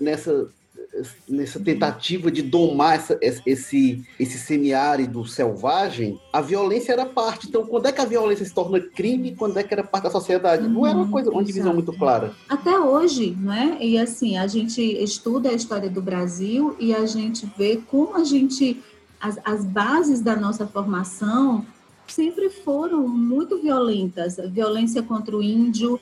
[0.00, 0.48] nessa
[1.28, 7.48] nessa tentativa de domar essa, esse, esse semiárido selvagem, a violência era parte.
[7.48, 10.10] Então, quando é que a violência se torna crime quando é que era parte da
[10.10, 10.68] sociedade?
[10.68, 12.32] Não era uma uhum, coisa, uma divisão muito clara.
[12.48, 13.78] Até hoje, não é?
[13.84, 18.24] E assim, a gente estuda a história do Brasil e a gente vê como a
[18.24, 18.82] gente.
[19.20, 21.66] As, as bases da nossa formação
[22.06, 24.36] sempre foram muito violentas.
[24.50, 26.00] Violência contra o índio,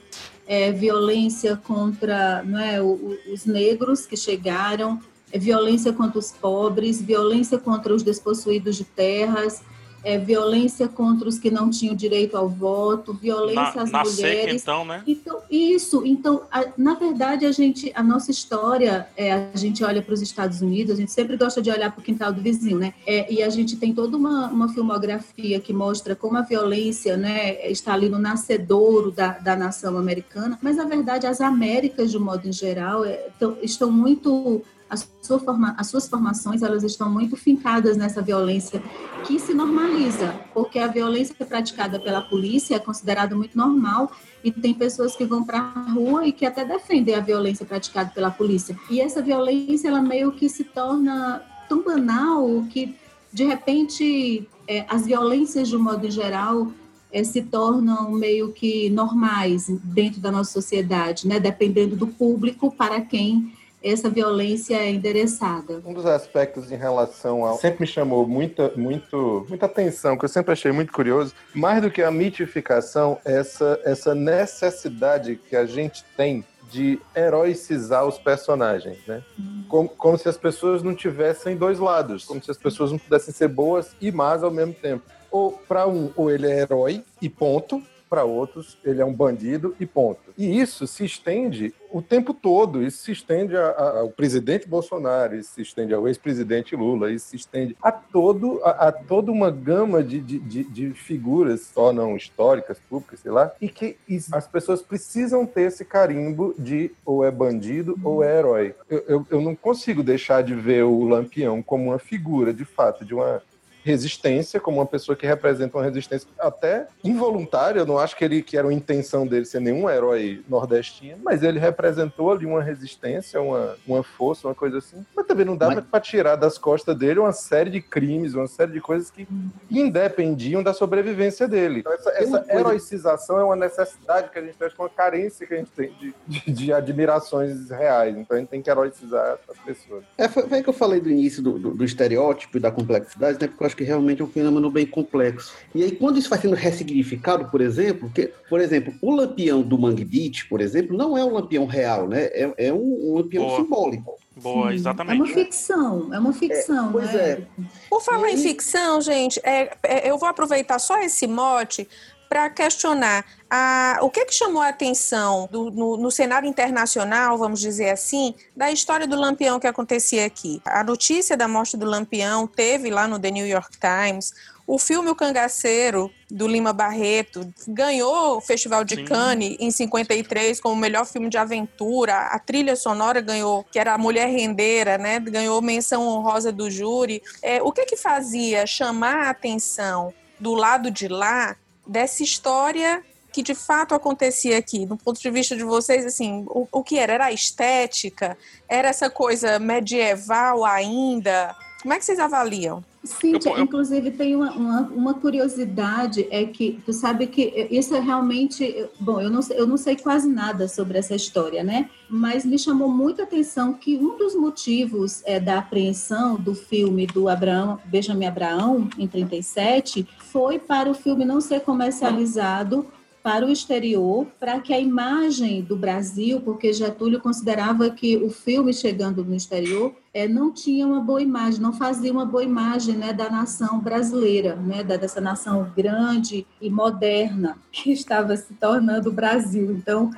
[0.49, 4.99] é, violência contra não é, os negros que chegaram,
[5.31, 9.63] é, violência contra os pobres, violência contra os despossuídos de terras,
[10.03, 14.17] é, violência contra os que não tinham direito ao voto, violência na, às na mulheres.
[14.17, 15.03] Seca, então, né?
[15.07, 16.03] Então, isso.
[16.05, 20.23] Então, a, na verdade, a gente, a nossa história, é, a gente olha para os
[20.23, 22.95] Estados Unidos, a gente sempre gosta de olhar para o quintal do vizinho, né?
[23.07, 27.71] É, e a gente tem toda uma, uma filmografia que mostra como a violência, né,
[27.71, 30.59] está ali no nascedouro da, da nação americana.
[30.63, 34.63] Mas, na verdade, as Américas, de um modo em geral, é, tão, estão muito
[34.97, 38.83] sua forma, as suas formações elas estão muito fincadas nessa violência
[39.27, 44.11] que se normaliza, porque a violência praticada pela polícia é considerada muito normal
[44.43, 48.11] e tem pessoas que vão para a rua e que até defendem a violência praticada
[48.15, 48.79] pela polícia.
[48.91, 52.97] E essa violência ela meio que se torna tão banal que
[53.33, 56.73] de repente é, as violências de um modo geral
[57.13, 61.41] é, se tornam meio que normais dentro da nossa sociedade, né?
[61.41, 65.81] Dependendo do público para quem essa violência é endereçada.
[65.85, 70.29] Um dos aspectos em relação ao sempre me chamou muita, muito, muita atenção, que eu
[70.29, 76.05] sempre achei muito curioso, mais do que a mitificação, essa, essa necessidade que a gente
[76.17, 79.23] tem de heroicizar os personagens, né?
[79.39, 79.65] Uhum.
[79.69, 83.33] Como, como se as pessoas não tivessem dois lados, como se as pessoas não pudessem
[83.33, 85.05] ser boas e más ao mesmo tempo.
[85.31, 89.75] Ou para um, ou ele é herói e ponto, para outros ele é um bandido
[89.79, 90.33] e ponto.
[90.37, 95.37] E isso se estende o tempo todo, isso se estende a, a, ao presidente Bolsonaro,
[95.37, 99.51] isso se estende ao ex-presidente Lula, isso se estende a, todo, a, a toda uma
[99.51, 103.97] gama de, de, de, de, figuras, só não históricas, públicas, sei lá, e que
[104.33, 108.75] as pessoas precisam ter esse carimbo de ou é bandido ou é herói.
[108.89, 113.05] Eu, eu, eu não consigo deixar de ver o Lampião como uma figura, de fato,
[113.05, 113.43] de uma
[113.89, 117.81] resistência, como uma pessoa que representa uma resistência até involuntária.
[117.81, 121.43] Eu não acho que ele que era uma intenção dele ser nenhum herói nordestino, mas
[121.43, 125.05] ele representou ali uma resistência, uma, uma força, uma coisa assim.
[125.17, 125.85] Mas também não dá mas...
[125.85, 129.27] para tirar das costas dele uma série de crimes, uma série de coisas que
[129.71, 131.81] independiam da sobrevivência dele.
[131.81, 135.57] Então, essa, essa heroicização é uma necessidade que a gente tem, uma carência que a
[135.57, 138.17] gente tem de, de, de admirações reais.
[138.17, 140.05] Então a gente tem que heroicizar as pessoas.
[140.17, 143.39] É, foi, foi que eu falei do início do, do, do estereótipo e da complexidade,
[143.41, 143.49] né?
[143.49, 145.55] Porque eu acho que realmente é um fenômeno bem complexo.
[145.73, 149.79] E aí, quando isso vai sendo ressignificado, por exemplo, que, por exemplo, o lampião do
[149.79, 152.25] Mangue Beach, por exemplo, não é um lampião real, né?
[152.33, 153.61] É, é um, um lampião Boa.
[153.61, 154.19] simbólico.
[154.37, 155.21] Boa, Sim, exatamente.
[155.21, 156.89] É uma ficção, é uma ficção.
[156.89, 157.31] É, pois né?
[157.31, 157.43] é.
[157.89, 161.89] Por falar em ficção, gente, é, é, eu vou aproveitar só esse mote
[162.29, 167.61] para questionar a, o que, que chamou a atenção do, no, no, cenário internacional, vamos
[167.61, 170.61] dizer assim, da história do Lampião que acontecia aqui.
[170.67, 174.33] A notícia da morte do Lampião teve lá no The New York Times.
[174.67, 179.07] O filme O Cangaceiro, do Lima Barreto, ganhou o Festival de Sim.
[179.07, 182.19] Cannes em 53 como o melhor filme de aventura.
[182.27, 185.19] A trilha sonora ganhou, que era a Mulher Rendeira, né?
[185.21, 187.23] Ganhou menção honrosa do júri.
[187.43, 191.57] É, o que que fazia chamar a atenção do lado de lá
[191.89, 196.67] dessa história que de fato acontecia aqui, do ponto de vista de vocês, assim, o,
[196.71, 197.13] o que era?
[197.15, 198.37] Era a estética?
[198.69, 201.55] Era essa coisa medieval ainda?
[201.83, 202.85] Como é que vocês avaliam?
[203.05, 208.01] Cíntia, eu, inclusive tem uma, uma, uma, curiosidade, é que tu sabe que isso é
[208.01, 211.89] realmente, bom, eu não, eu não sei quase nada sobre essa história, né?
[212.11, 217.29] Mas me chamou muita atenção que um dos motivos é, da apreensão do filme do
[217.29, 222.87] Abraão, Benjamin Abraão, em 37, foi para o filme não ser comercializado
[223.23, 228.73] para o exterior, para que a imagem do Brasil, porque Getúlio considerava que o filme
[228.73, 233.13] chegando no exterior é, não tinha uma boa imagem, não fazia uma boa imagem né,
[233.13, 239.71] da nação brasileira, né, dessa nação grande e moderna que estava se tornando o Brasil.
[239.71, 240.11] Então,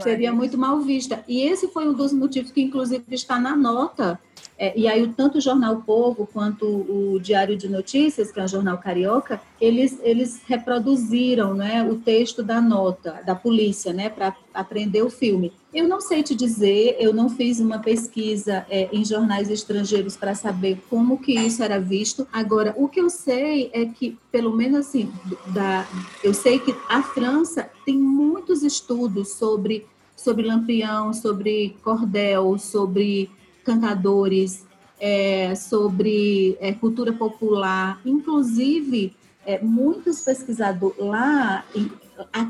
[0.00, 1.22] seria muito mal vista.
[1.28, 4.18] E esse foi um dos motivos que, inclusive, está na nota
[4.62, 8.46] é, e aí, tanto o Jornal Povo quanto o Diário de Notícias, que é um
[8.46, 15.02] jornal carioca, eles, eles reproduziram né, o texto da nota da polícia né, para aprender
[15.02, 15.52] o filme.
[15.74, 20.32] Eu não sei te dizer, eu não fiz uma pesquisa é, em jornais estrangeiros para
[20.32, 22.24] saber como que isso era visto.
[22.32, 25.10] Agora, o que eu sei é que, pelo menos assim,
[25.48, 25.84] da,
[26.22, 33.28] eu sei que a França tem muitos estudos sobre, sobre Lampião, sobre cordel, sobre
[33.64, 34.64] cantadores,
[35.00, 41.90] é, sobre é, cultura popular, inclusive é, muitos pesquisadores lá, em,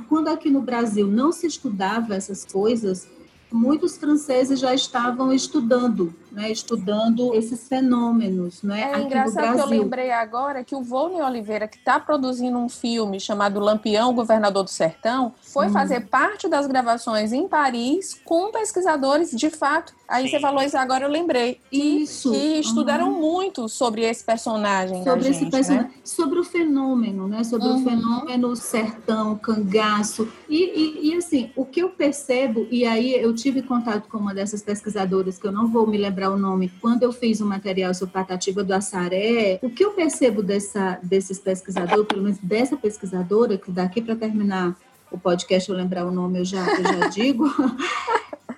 [0.08, 3.08] quando aqui no Brasil não se estudava essas coisas,
[3.50, 9.66] muitos franceses já estavam estudando, né, estudando esses fenômenos, né, é aqui engraçado que eu
[9.66, 14.70] lembrei agora que o Volney Oliveira, que está produzindo um filme chamado Lampião, Governador do
[14.70, 15.72] Sertão, foi hum.
[15.72, 20.32] fazer parte das gravações em Paris com pesquisadores de fato Aí Sim.
[20.32, 21.58] você falou isso agora, eu lembrei.
[21.72, 22.34] E, isso.
[22.34, 23.18] E estudaram uhum.
[23.18, 25.02] muito sobre esse personagem.
[25.02, 25.88] Sobre esse gente, personagem.
[25.88, 25.94] Né?
[26.04, 27.42] Sobre o fenômeno, né?
[27.42, 27.80] Sobre uhum.
[27.80, 30.28] o fenômeno sertão, cangaço.
[30.50, 34.34] E, e, e, assim, o que eu percebo, e aí eu tive contato com uma
[34.34, 37.92] dessas pesquisadoras, que eu não vou me lembrar o nome, quando eu fiz um material
[37.94, 43.58] sobre Patativa do Assaré, o que eu percebo dessa, desses pesquisadores, pelo menos dessa pesquisadora,
[43.58, 44.76] que daqui para terminar
[45.10, 47.46] o podcast eu lembrar o nome, eu já, eu já digo.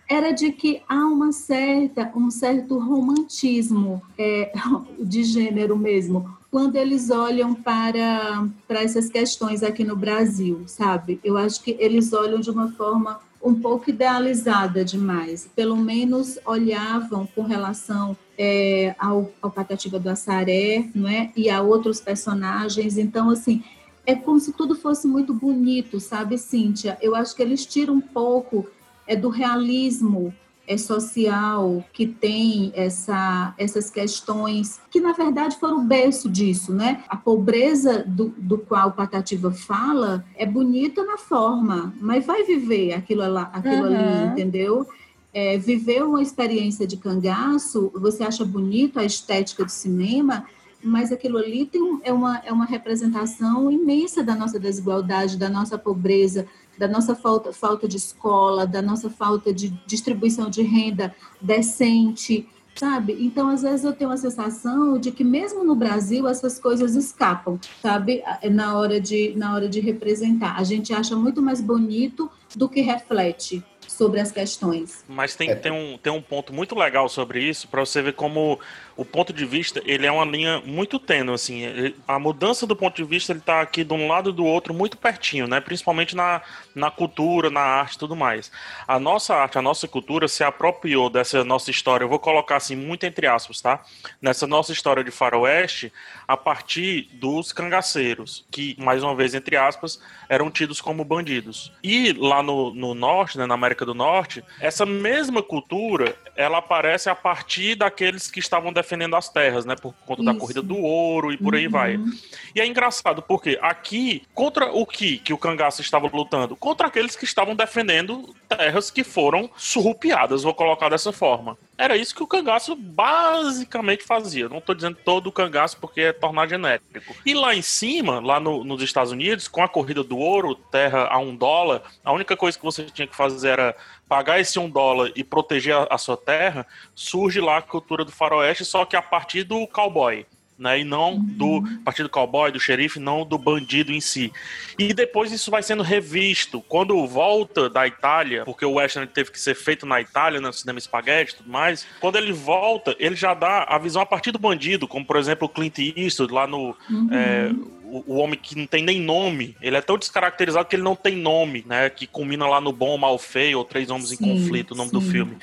[0.09, 4.53] era de que há uma certa, um certo romantismo é,
[5.01, 11.19] de gênero mesmo, quando eles olham para, para essas questões aqui no Brasil, sabe?
[11.25, 15.49] Eu acho que eles olham de uma forma um pouco idealizada demais.
[15.55, 21.31] Pelo menos olhavam com relação é, ao, ao Patativa do Assaré, não é?
[21.37, 22.97] E a outros personagens.
[22.97, 23.63] Então, assim,
[24.07, 26.97] é como se tudo fosse muito bonito, sabe, Cíntia?
[27.03, 28.67] Eu acho que eles tiram um pouco
[29.07, 30.35] é do realismo
[30.67, 37.03] é social que tem essa, essas questões que na verdade foram o berço disso, né?
[37.09, 43.27] A pobreza do, do qual Patativa fala é bonita na forma, mas vai viver aquilo,
[43.29, 43.95] lá, aquilo uhum.
[43.95, 44.87] ali, entendeu?
[45.33, 50.47] É, viver uma experiência de cangaço, você acha bonito a estética do cinema,
[50.85, 55.79] mas aquilo ali tem, é, uma, é uma representação imensa da nossa desigualdade, da nossa
[55.79, 56.47] pobreza,
[56.79, 63.17] da nossa falta, falta de escola, da nossa falta de distribuição de renda decente, sabe?
[63.21, 67.59] Então, às vezes eu tenho a sensação de que mesmo no Brasil essas coisas escapam,
[67.81, 68.23] sabe?
[68.51, 72.81] Na hora de na hora de representar, a gente acha muito mais bonito do que
[72.81, 75.05] reflete sobre as questões.
[75.09, 75.55] Mas tem, é.
[75.55, 78.59] tem, um, tem um ponto muito legal sobre isso, para você ver como
[78.97, 81.63] o ponto de vista, ele é uma linha muito tênue, assim.
[81.63, 84.45] Ele, a mudança do ponto de vista, ele tá aqui de um lado e do
[84.45, 85.61] outro muito pertinho, né?
[85.61, 86.41] Principalmente na,
[86.75, 88.53] na cultura, na arte tudo mais.
[88.87, 92.77] A nossa arte, a nossa cultura se apropriou dessa nossa história, eu vou colocar assim,
[92.77, 93.83] muito entre aspas, tá?
[94.23, 95.93] Nessa nossa história de faroeste,
[96.27, 101.73] a partir dos cangaceiros, que, mais uma vez, entre aspas, eram tidos como bandidos.
[101.83, 107.11] E lá no, no norte, né, na América do Norte, essa mesma cultura, ela aparece
[107.11, 109.75] a partir daqueles que estavam defendendo as terras, né?
[109.75, 110.33] Por conta Isso.
[110.33, 111.97] da corrida do ouro e por aí vai.
[111.97, 112.11] Uhum.
[112.55, 116.55] E é engraçado porque aqui, contra o que que o cangaço estava lutando?
[116.55, 121.57] Contra aqueles que estavam defendendo terras que foram surrupiadas, vou colocar dessa forma.
[121.77, 124.49] Era isso que o cangaço basicamente fazia.
[124.49, 126.87] Não estou dizendo todo o cangaço porque é tornar genérico.
[127.27, 131.09] E lá em cima, lá no, nos Estados Unidos, com a corrida do ouro, terra
[131.11, 133.77] a um dólar, a única coisa que você tinha que fazer era
[134.09, 136.67] pagar esse um dólar e proteger a, a sua terra.
[136.95, 140.25] Surge lá a cultura do faroeste, só que a partir do cowboy
[140.59, 140.81] né?
[140.81, 144.33] E não do partido cowboy, do xerife, não do bandido em si.
[144.79, 146.61] E depois isso vai sendo revisto.
[146.63, 150.79] Quando volta da Itália, porque o western teve que ser feito na Itália, no cinema
[150.79, 154.39] espaguete e tudo mais, quando ele volta, ele já dá a visão a partir do
[154.39, 157.09] bandido, como por exemplo o Clint Eastwood lá no uhum.
[157.11, 157.51] é,
[157.95, 160.97] o, o, homem que não tem nem nome, ele é tão descaracterizado que ele não
[160.97, 161.89] tem nome, né?
[161.89, 164.91] Que combina lá no Bom, Mal, Feio, ou Três Homens sim, em Conflito, o nome
[164.91, 164.99] sim.
[164.99, 165.37] do filme.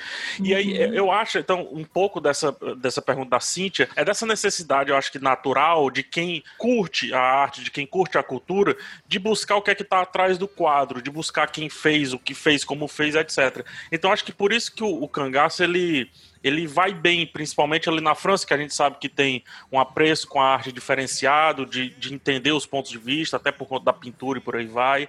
[0.44, 0.94] E aí, uhum.
[0.94, 5.10] eu acho, então, um pouco dessa, dessa pergunta da Cíntia, é dessa necessidade, eu acho
[5.10, 8.76] que natural, de quem curte a arte, de quem curte a cultura,
[9.08, 12.20] de buscar o que é que está atrás do quadro, de buscar quem fez, o
[12.20, 13.66] que fez, como fez, etc.
[13.90, 16.10] Então, acho que por isso que o, o cangaço, ele
[16.44, 20.28] ele vai bem, principalmente ali na França, que a gente sabe que tem um apreço
[20.28, 23.94] com a arte diferenciado, de, de entender os pontos de vista, até por conta da
[23.94, 25.08] pintura e por aí vai.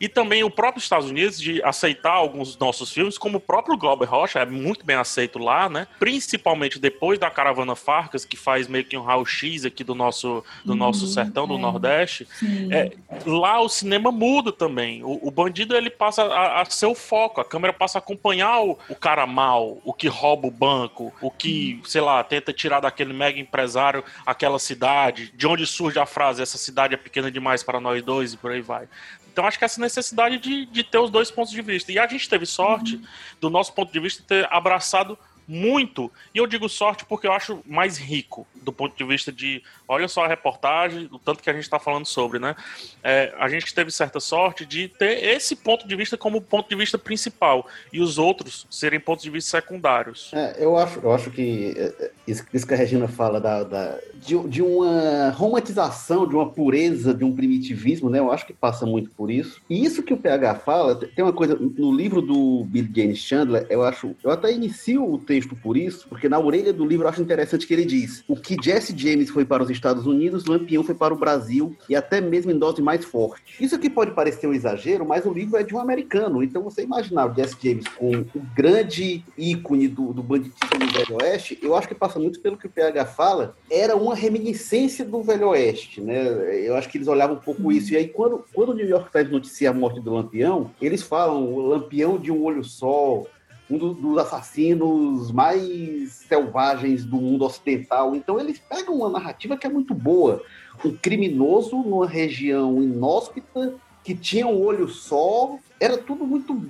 [0.00, 3.76] E também o próprio Estados Unidos de aceitar alguns dos nossos filmes, como o próprio
[3.76, 5.86] Glauber Rocha é muito bem aceito lá, né?
[5.98, 10.72] Principalmente depois da Caravana Farcas, que faz meio que um raio-x aqui do nosso, do
[10.72, 11.58] uhum, nosso sertão, do é.
[11.58, 12.28] Nordeste.
[12.70, 12.92] É,
[13.24, 15.02] lá o cinema muda também.
[15.02, 18.60] O, o bandido ele passa a, a, ser o foco, a câmera passa a acompanhar
[18.60, 22.52] o, o cara mal, o que rouba o banco banco, o que, sei lá, tenta
[22.52, 27.30] tirar daquele mega empresário aquela cidade, de onde surge a frase, essa cidade é pequena
[27.30, 28.88] demais para nós dois e por aí vai.
[29.32, 31.90] Então acho que essa necessidade de, de ter os dois pontos de vista.
[31.90, 33.00] E a gente teve sorte,
[33.40, 37.60] do nosso ponto de vista, ter abraçado muito, e eu digo sorte porque eu acho
[37.66, 41.52] mais rico do ponto de vista de, olha só a reportagem, o tanto que a
[41.52, 42.56] gente está falando sobre, né?
[43.02, 46.76] É, a gente teve certa sorte de ter esse ponto de vista como ponto de
[46.76, 50.30] vista principal e os outros serem pontos de vista secundários.
[50.32, 54.38] É, eu acho, eu acho que é, isso que a Regina fala da, da de,
[54.48, 58.18] de, uma romantização, de uma pureza, de um primitivismo, né?
[58.18, 59.60] Eu acho que passa muito por isso.
[59.68, 63.66] E isso que o PH fala, tem uma coisa no livro do Bill James Chandler,
[63.68, 67.22] eu acho, eu até inicio o por isso, porque na orelha do livro eu acho
[67.22, 70.94] interessante que ele diz: o que Jesse James foi para os Estados Unidos, Lampião foi
[70.94, 73.62] para o Brasil e até mesmo em dose mais forte.
[73.62, 76.82] Isso aqui pode parecer um exagero, mas o livro é de um americano, então você
[76.82, 81.74] imaginar o Jesse James com o grande ícone do, do banditismo do Velho Oeste, eu
[81.74, 86.00] acho que passa muito pelo que o PH fala, era uma reminiscência do Velho Oeste,
[86.00, 86.24] né?
[86.66, 87.92] Eu acho que eles olhavam um pouco isso.
[87.92, 91.44] E aí, quando, quando o New York Times noticia a morte do Lampião, eles falam
[91.44, 93.24] o Lampião de um olho só,
[93.70, 98.14] um do, dos assassinos mais selvagens do mundo ocidental.
[98.14, 100.42] Então, eles pegam uma narrativa que é muito boa.
[100.84, 106.60] Um criminoso numa região inóspita, que tinha um olho só, era tudo muito.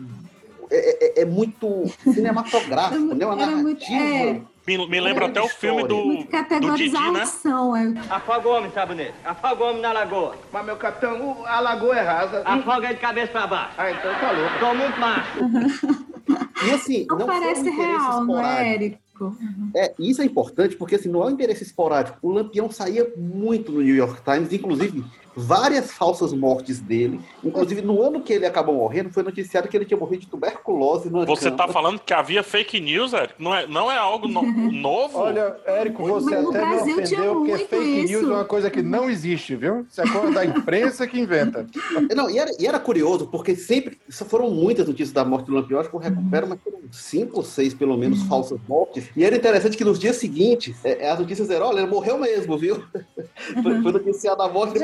[0.71, 3.27] É, é, é muito cinematográfico, né?
[3.27, 3.63] Uma narrativa.
[3.63, 6.25] Muito, é me, me lembra até o filme do,
[6.61, 7.23] do Didi, né?
[7.23, 8.15] É.
[8.15, 9.15] Afoga o homem, sabonete.
[9.23, 10.37] Afoga o homem na lagoa.
[10.51, 12.43] Mas, meu capitão, a lagoa é rasa.
[12.47, 13.75] Afoga ele de cabeça pra baixo.
[13.77, 14.59] Ah, então tá louco.
[14.59, 16.44] Tô muito macho.
[16.67, 19.01] E assim, não, não parece real, não é, Érico?
[19.21, 19.71] Uhum.
[19.77, 22.19] É, isso é importante porque assim, não é um interesse esporádico.
[22.23, 25.05] O Lampião saía muito no New York Times, inclusive
[25.37, 27.21] várias falsas mortes dele.
[27.43, 31.11] Inclusive, no ano que ele acabou morrendo, foi noticiado que ele tinha morrido de tuberculose
[31.11, 33.43] no Você está falando que havia fake news, Érico?
[33.43, 35.19] Não é, não é algo no, novo?
[35.19, 38.13] Olha, Érico, você Mas até me ofendeu porque fake isso.
[38.13, 39.87] news é uma coisa que não existe, viu?
[39.91, 41.67] Isso é coisa da imprensa que inventa.
[42.15, 45.55] Não, e era, e era curioso, porque sempre, só foram muitas notícias da morte do
[45.55, 48.29] Lampião, acho que eu recupero, mas foram cinco ou seis, pelo menos, uhum.
[48.29, 49.09] falsas mortes.
[49.17, 52.19] E era interessante que nos dias seguintes, é, é as notícias eram, olha, ele morreu
[52.19, 52.83] mesmo, viu?
[53.63, 54.79] foi, foi noticiada a morte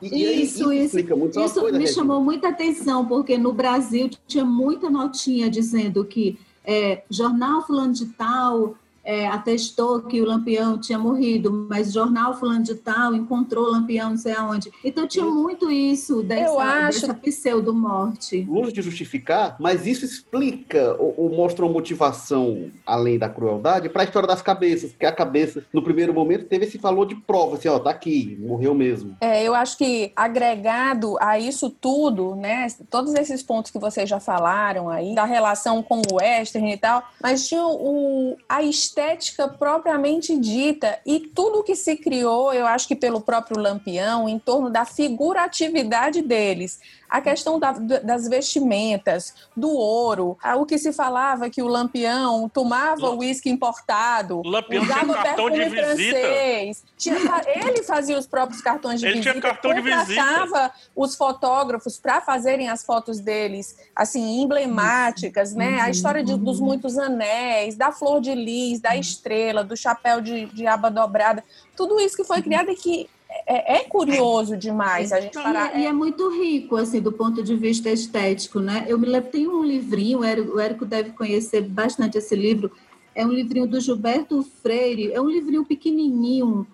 [0.00, 5.50] e, isso, isso, isso, isso me chamou muita atenção, porque no Brasil tinha muita notinha
[5.50, 11.88] dizendo que é, jornal fulano de tal é, atestou que o Lampião tinha morrido, mas
[11.88, 14.70] o jornal fulano de tal encontrou o Lampião não sei aonde.
[14.84, 17.00] Então tinha muito isso dessa, Eu acho...
[17.00, 18.46] dessa pseudo-morte.
[18.48, 24.02] Longe de justificar, mas isso explica ou, ou mostra uma motivação, além da crueldade, para
[24.02, 27.56] a história das cabeças, porque a cabeça, no primeiro momento, teve esse valor de prova,
[27.56, 29.16] assim, ó, tá aqui, morreu mesmo.
[29.20, 34.20] É, eu acho que agregado a isso tudo, né, todos esses pontos que vocês já
[34.20, 39.48] falaram aí, da relação com o western e tal, mas tinha o, a história estética
[39.48, 40.98] propriamente dita.
[41.06, 46.20] E tudo que se criou, eu acho que pelo próprio Lampião, em torno da figuratividade
[46.20, 46.78] deles
[47.12, 53.10] a questão da, das vestimentas, do ouro, o que se falava que o Lampião tomava
[53.10, 59.16] uísque importado, Lampião usava cartão de francês, tinha, ele fazia os próprios cartões de ele
[59.16, 60.72] visita, tinha cartão de visita.
[60.96, 65.82] os fotógrafos para fazerem as fotos deles, assim, emblemáticas, né?
[65.82, 70.46] A história de, dos muitos anéis, da flor de lis, da estrela, do chapéu de,
[70.46, 71.44] de aba dobrada,
[71.76, 73.10] tudo isso que foi criado e que
[73.46, 75.78] é, é, curioso demais a gente parar.
[75.78, 78.84] E, é, é muito rico, assim, do ponto de vista estético, né?
[78.88, 82.70] Eu me lembro, tem um livrinho, o Érico, o Érico deve conhecer bastante esse livro,
[83.14, 86.66] é um livrinho do Gilberto Freire, é um livrinho pequenininho,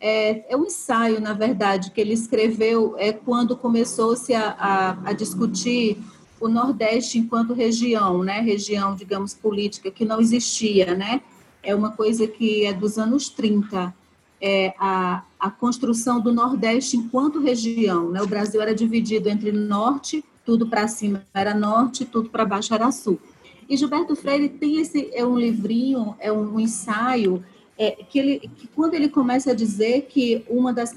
[0.00, 5.12] é, é um ensaio, na verdade, que ele escreveu é, quando começou-se a, a, a
[5.12, 5.98] discutir
[6.40, 8.40] o Nordeste enquanto região, né?
[8.40, 11.22] Região, digamos, política, que não existia, né?
[11.62, 13.94] É uma coisa que é dos anos 30.
[14.40, 18.10] É, a, a construção do Nordeste enquanto região.
[18.10, 18.22] Né?
[18.22, 22.90] O Brasil era dividido entre norte, tudo para cima era norte, tudo para baixo era
[22.92, 23.18] sul.
[23.68, 27.44] E Gilberto Freire tem esse é um livrinho, é um ensaio
[27.76, 30.94] é, que ele que quando ele começa a dizer que uma das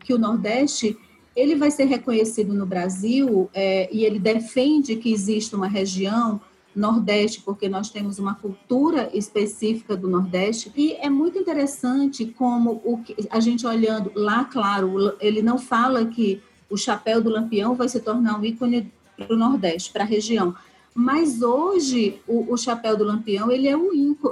[0.00, 0.96] que o Nordeste
[1.34, 6.40] ele vai ser reconhecido no Brasil é, e ele defende que existe uma região
[6.74, 12.98] Nordeste, porque nós temos uma cultura específica do Nordeste, e é muito interessante como o
[12.98, 17.88] que, a gente olhando lá, claro, ele não fala que o chapéu do Lampião vai
[17.88, 20.54] se tornar um ícone para o Nordeste, para a região,
[20.94, 23.90] mas hoje o, o, chapéu do Lampião ele é um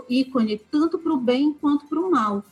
[0.08, 2.44] ícone tanto para o bem quanto para o mal.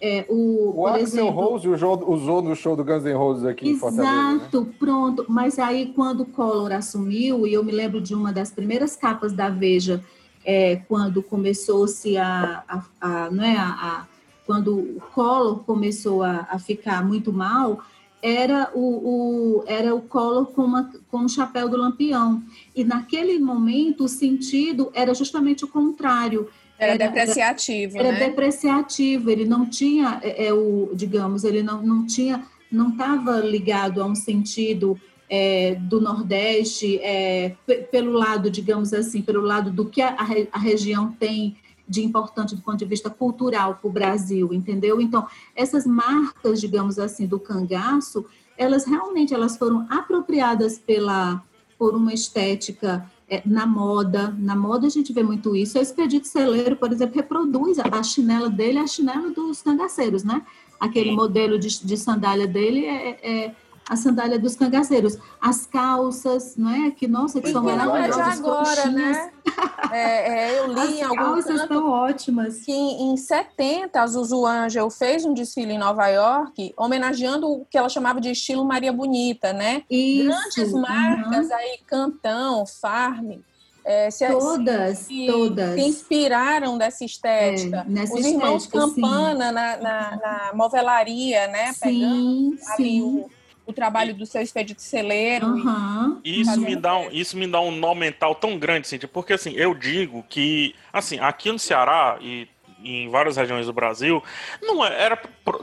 [0.00, 3.76] É, o, o Axel Rose usou, usou no show do Guns N' Roses aqui exato,
[3.76, 4.34] em Fortaleza.
[4.36, 4.72] Exato, né?
[4.78, 5.26] pronto.
[5.28, 9.32] Mas aí, quando o Collor assumiu, e eu me lembro de uma das primeiras capas
[9.32, 10.04] da Veja,
[10.44, 14.06] é, quando começou-se a, a, a, não é, a, a,
[14.46, 17.82] quando o Collor começou a, a ficar muito mal,
[18.22, 22.42] era o, o, era o Collor com, uma, com o chapéu do lampião.
[22.74, 26.48] E naquele momento o sentido era justamente o contrário.
[26.78, 28.16] Era, era depreciativo, era, né?
[28.16, 33.40] Era depreciativo, ele não tinha, é, é, o, digamos, ele não, não tinha, não estava
[33.40, 34.98] ligado a um sentido
[35.28, 37.56] é, do Nordeste, é,
[37.90, 40.16] pelo lado, digamos assim, pelo lado do que a,
[40.52, 41.56] a região tem
[41.88, 45.00] de importante do ponto de vista cultural para o Brasil, entendeu?
[45.00, 45.26] Então,
[45.56, 48.26] essas marcas, digamos assim, do cangaço,
[48.56, 51.42] elas realmente elas foram apropriadas pela
[51.78, 54.34] por uma estética é, na moda.
[54.38, 55.78] Na moda a gente vê muito isso.
[55.78, 60.42] O Expedito Celeiro, por exemplo, reproduz a chinela dele, a chinela dos cangaceiros, né?
[60.80, 63.54] Aquele modelo de, de sandália dele é, é
[63.88, 66.90] a sandália dos cangaceiros, as calças, não é?
[66.90, 68.16] Que nossa, que são maravilhosas.
[68.16, 69.30] Não é de agora, né?
[69.90, 72.58] É, é, eu li as em algum calças estão ótimas.
[72.58, 77.78] Que em 70 a Zuzu Angel fez um desfile em Nova York, homenageando o que
[77.78, 79.82] ela chamava de estilo Maria Bonita, né?
[79.88, 80.28] Isso.
[80.28, 81.54] Grandes marcas uhum.
[81.54, 83.38] aí, Cantão, Farm,
[83.84, 85.74] é, se, todas, se, todas.
[85.74, 87.86] Se inspiraram dessa estética.
[87.88, 91.72] É, Os irmãos estética, Campana na, na, na, novelaria, né?
[91.72, 93.00] Sim, Pegando sim.
[93.00, 93.30] O,
[93.68, 95.46] o trabalho do seu expedito celeiro.
[95.46, 96.20] Uhum.
[96.24, 99.52] Isso me dá um, isso me dá um nó mental tão grande, assim, porque assim,
[99.52, 102.48] eu digo que assim, aqui no Ceará e
[102.82, 104.22] em várias regiões do Brasil,
[104.62, 105.16] não é, era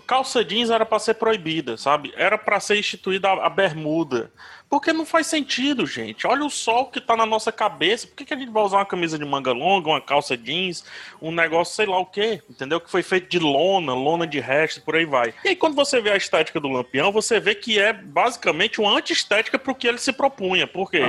[0.06, 2.14] calça jeans era para ser proibida, sabe?
[2.16, 4.32] Era para ser instituída a, a, bermuda.
[4.70, 6.26] Porque não faz sentido, gente.
[6.26, 8.08] Olha o sol que tá na nossa cabeça.
[8.08, 10.84] Por que, que a gente vai usar uma camisa de manga longa, uma calça jeans,
[11.22, 12.42] um negócio sei lá o quê?
[12.50, 12.82] Entendeu?
[12.82, 15.34] Que foi feito de lona, lona de resto, por aí vai.
[15.44, 18.98] E aí quando você vê a estética do Lampião, você vê que é basicamente uma
[18.98, 20.66] anti-estética pro que ele se propunha.
[20.66, 21.04] Por quê?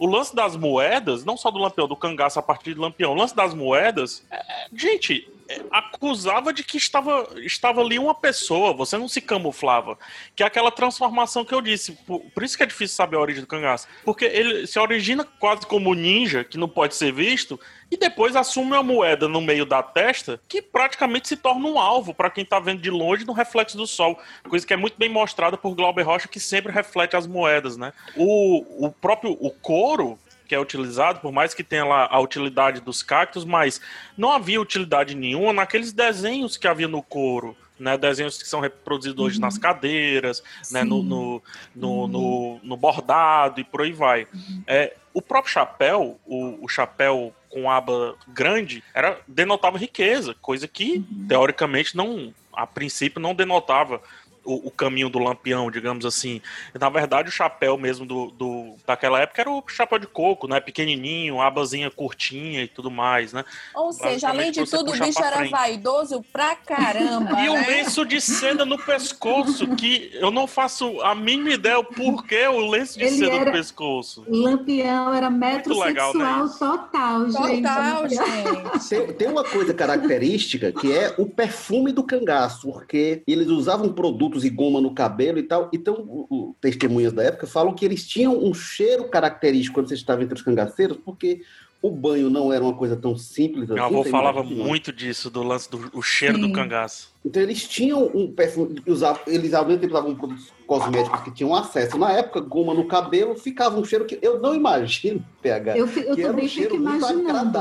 [0.00, 3.14] O lance das moedas, não só do Lampião, do cangaço a partir do Lampião, o
[3.14, 5.28] lance das moedas, é, gente,
[5.70, 9.98] acusava de que estava, estava ali uma pessoa, você não se camuflava.
[10.34, 11.92] Que é aquela transformação que eu disse.
[12.06, 13.88] Por, por, isso que é difícil saber a origem do cangaço.
[14.04, 17.58] Porque ele se origina quase como ninja, que não pode ser visto,
[17.90, 22.14] e depois assume uma moeda no meio da testa, que praticamente se torna um alvo
[22.14, 24.18] para quem está vendo de longe no reflexo do sol.
[24.48, 27.92] Coisa que é muito bem mostrada por Glauber Rocha, que sempre reflete as moedas, né?
[28.16, 30.18] O, o próprio o couro
[30.50, 33.80] que é utilizado, por mais que tenha lá a utilidade dos cactos, mas
[34.18, 37.56] não havia utilidade nenhuma naqueles desenhos que havia no couro.
[37.78, 39.40] Né, desenhos que são reproduzidos hoje uhum.
[39.40, 41.42] nas cadeiras, né, no, no,
[41.74, 42.06] no, uhum.
[42.08, 44.26] no, no, bordado e por aí vai.
[44.34, 44.62] Uhum.
[44.66, 50.96] É, o próprio chapéu, o, o, chapéu com aba grande, era denotava riqueza, coisa que
[51.10, 51.26] uhum.
[51.26, 54.02] teoricamente não, a princípio não denotava
[54.44, 56.40] o, o, caminho do lampião, digamos assim.
[56.78, 60.60] Na verdade, o chapéu mesmo do, do, daquela época era o chapéu de coco, né?
[60.60, 63.44] Pequenininho, abazinha curtinha e tudo mais, né?
[63.74, 67.32] Ou seja, além de tudo, o bicho era vaidoso pra caramba.
[67.40, 67.50] e né?
[67.50, 72.46] o lenço de seda no pescoço, que eu não faço a mínima ideia o porquê
[72.46, 74.24] o lenço de Ele seda no pescoço.
[74.28, 76.50] Lampião era metrosexual legal, né?
[76.58, 77.62] total, gente.
[77.62, 78.88] Total, gente.
[78.88, 84.29] Tem, tem uma coisa característica que é o perfume do cangaço, porque eles usavam produtos
[84.30, 85.68] produtos e goma no cabelo e tal.
[85.72, 89.94] Então, o, o, testemunhas da época falam que eles tinham um cheiro característico quando você
[89.94, 91.42] estava entre os cangaceiros, porque
[91.82, 93.92] o banho não era uma coisa tão simples Meu assim.
[93.92, 94.64] Meu avô falava imagina.
[94.64, 96.46] muito disso, do lance do o cheiro Sim.
[96.46, 97.10] do cangaço.
[97.24, 101.54] Então eles tinham um perfume, usavam, eles ao mesmo tempo usavam produtos cosméticos que tinham
[101.54, 101.98] acesso.
[101.98, 105.76] Na época, goma no cabelo ficava um cheiro que eu não imagino, PH.
[105.76, 107.58] Eu, eu que também um fico imaginando.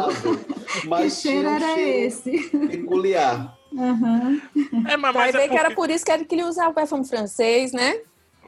[0.85, 2.49] Mas que cheiro era cheiro esse?
[2.49, 3.58] Peculiar.
[3.71, 4.41] Uhum.
[4.87, 7.07] É, mas, Vai mas ver é que era por isso que ele usava o perfume
[7.07, 7.99] francês, né?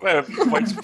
[0.01, 0.75] É, pode,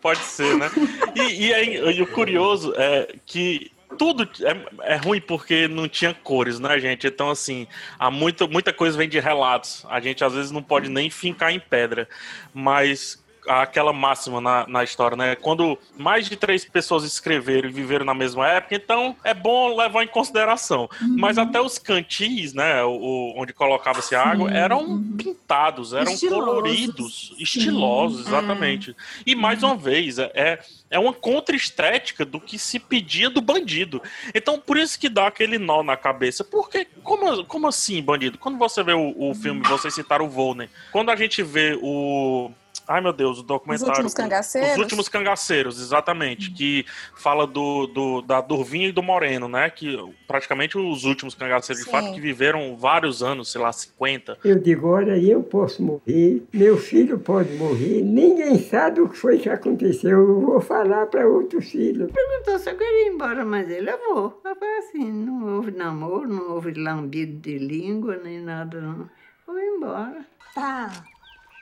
[0.00, 0.70] pode ser, né?
[1.14, 6.14] E, e, aí, e o curioso é que tudo é, é, ruim porque não tinha
[6.14, 7.06] cores, né, gente?
[7.06, 7.66] Então, assim,
[7.98, 9.84] há muita, muita coisa vem de relatos.
[9.88, 12.08] A gente às vezes não pode nem fincar em pedra.
[12.54, 15.34] Mas aquela máxima na, na história, né?
[15.34, 20.04] Quando mais de três pessoas escreveram e viveram na mesma época, então é bom levar
[20.04, 20.88] em consideração.
[21.00, 21.16] Uhum.
[21.18, 22.82] Mas até os cantis, né?
[22.84, 26.44] O, onde colocava-se água, eram pintados, eram estilosos.
[26.44, 28.28] coloridos, estilosos, Sim.
[28.28, 28.90] exatamente.
[28.90, 28.94] É.
[29.26, 30.58] E mais uma vez, é, é
[30.98, 34.02] uma contra-estética do que se pedia do bandido.
[34.34, 36.44] Então, por isso que dá aquele nó na cabeça.
[36.44, 38.38] Porque, como, como assim, bandido?
[38.38, 42.50] Quando você vê o, o filme, vocês citaram o Volney, quando a gente vê o
[42.86, 43.92] Ai, meu Deus, o documentário.
[43.92, 44.72] Os últimos cangaceiros?
[44.72, 46.48] Os últimos cangaceiros, exatamente.
[46.48, 46.54] Uhum.
[46.54, 46.86] Que
[47.16, 49.70] fala do, do, da Durvinha e do Moreno, né?
[49.70, 51.90] Que praticamente os últimos cangaceiros, Sim.
[51.90, 54.38] de fato, que viveram vários anos, sei lá, 50.
[54.44, 59.38] Eu digo, olha, eu posso morrer, meu filho pode morrer, ninguém sabe o que foi
[59.38, 60.10] que aconteceu.
[60.10, 62.08] Eu vou falar para outro filho.
[62.08, 64.40] Perguntou se eu queria ir embora, mas ele levou.
[64.42, 69.08] Foi assim, não houve namoro, não houve lambido de língua, nem nada, não.
[69.44, 70.24] Foi embora.
[70.54, 70.90] Tá,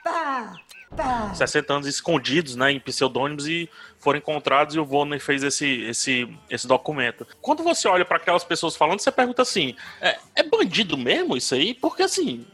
[0.03, 0.53] tá.
[0.95, 1.33] Tá.
[1.33, 6.27] 60 anos escondidos, né, em pseudônimos e foram encontrados e o Vonner fez esse, esse,
[6.49, 7.25] esse documento.
[7.41, 11.55] Quando você olha para aquelas pessoas falando, você pergunta assim: é, é bandido mesmo isso
[11.55, 11.73] aí?
[11.73, 12.45] Porque assim,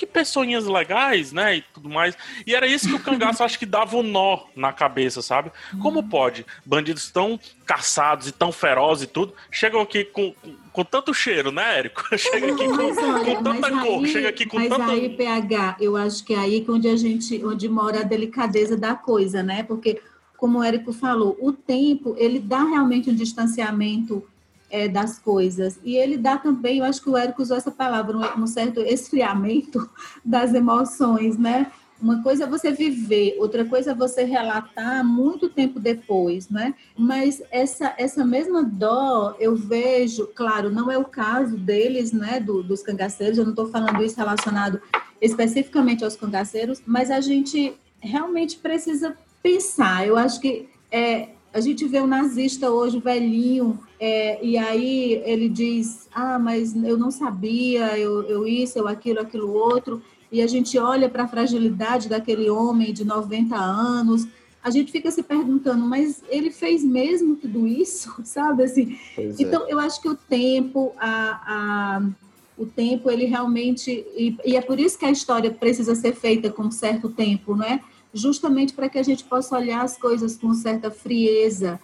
[0.00, 1.58] que pessoinhas legais, né?
[1.58, 2.16] E tudo mais.
[2.46, 5.52] E era isso que o cangaço acho que dava um nó na cabeça, sabe?
[5.82, 10.34] Como pode bandidos tão caçados e tão ferozes e tudo, chegam aqui com,
[10.72, 12.02] com tanto cheiro, né, Érico?
[12.16, 14.90] Chega aqui com, olha, com tanta cor, aí, chega aqui com mas tanta...
[14.90, 18.76] aí, PH, eu acho que é aí que onde a gente, onde mora a delicadeza
[18.76, 19.62] da coisa, né?
[19.62, 20.00] Porque,
[20.36, 24.26] como o Érico falou, o tempo, ele dá realmente um distanciamento
[24.70, 25.78] é, das coisas.
[25.84, 29.88] E ele dá também, eu acho que o Érico usou essa palavra, um, certo esfriamento
[30.24, 31.70] das emoções, né?
[32.00, 36.74] Uma coisa é você viver, outra coisa é você relatar muito tempo depois, né?
[36.96, 42.62] Mas essa, essa mesma dó eu vejo, claro, não é o caso deles, né, do,
[42.62, 44.80] dos cangaceiros, eu não estou falando isso relacionado
[45.20, 50.06] especificamente aos cangaceiros, mas a gente realmente precisa pensar.
[50.06, 55.48] Eu acho que é, a gente vê o nazista hoje, velhinho, é, e aí ele
[55.48, 60.02] diz: Ah, mas eu não sabia, eu, eu isso, eu aquilo, aquilo outro.
[60.30, 64.28] E a gente olha para a fragilidade daquele homem de 90 anos,
[64.62, 68.64] a gente fica se perguntando, mas ele fez mesmo tudo isso, sabe?
[68.64, 69.42] Assim, pois é.
[69.42, 69.72] então, é.
[69.72, 72.02] eu acho que o tempo, a, a,
[72.56, 73.90] o tempo, ele realmente.
[73.90, 77.64] E, e, é por isso que a história precisa ser feita com certo tempo, não
[77.64, 77.80] é?
[78.12, 81.78] Justamente para que a gente possa olhar as coisas com certa frieza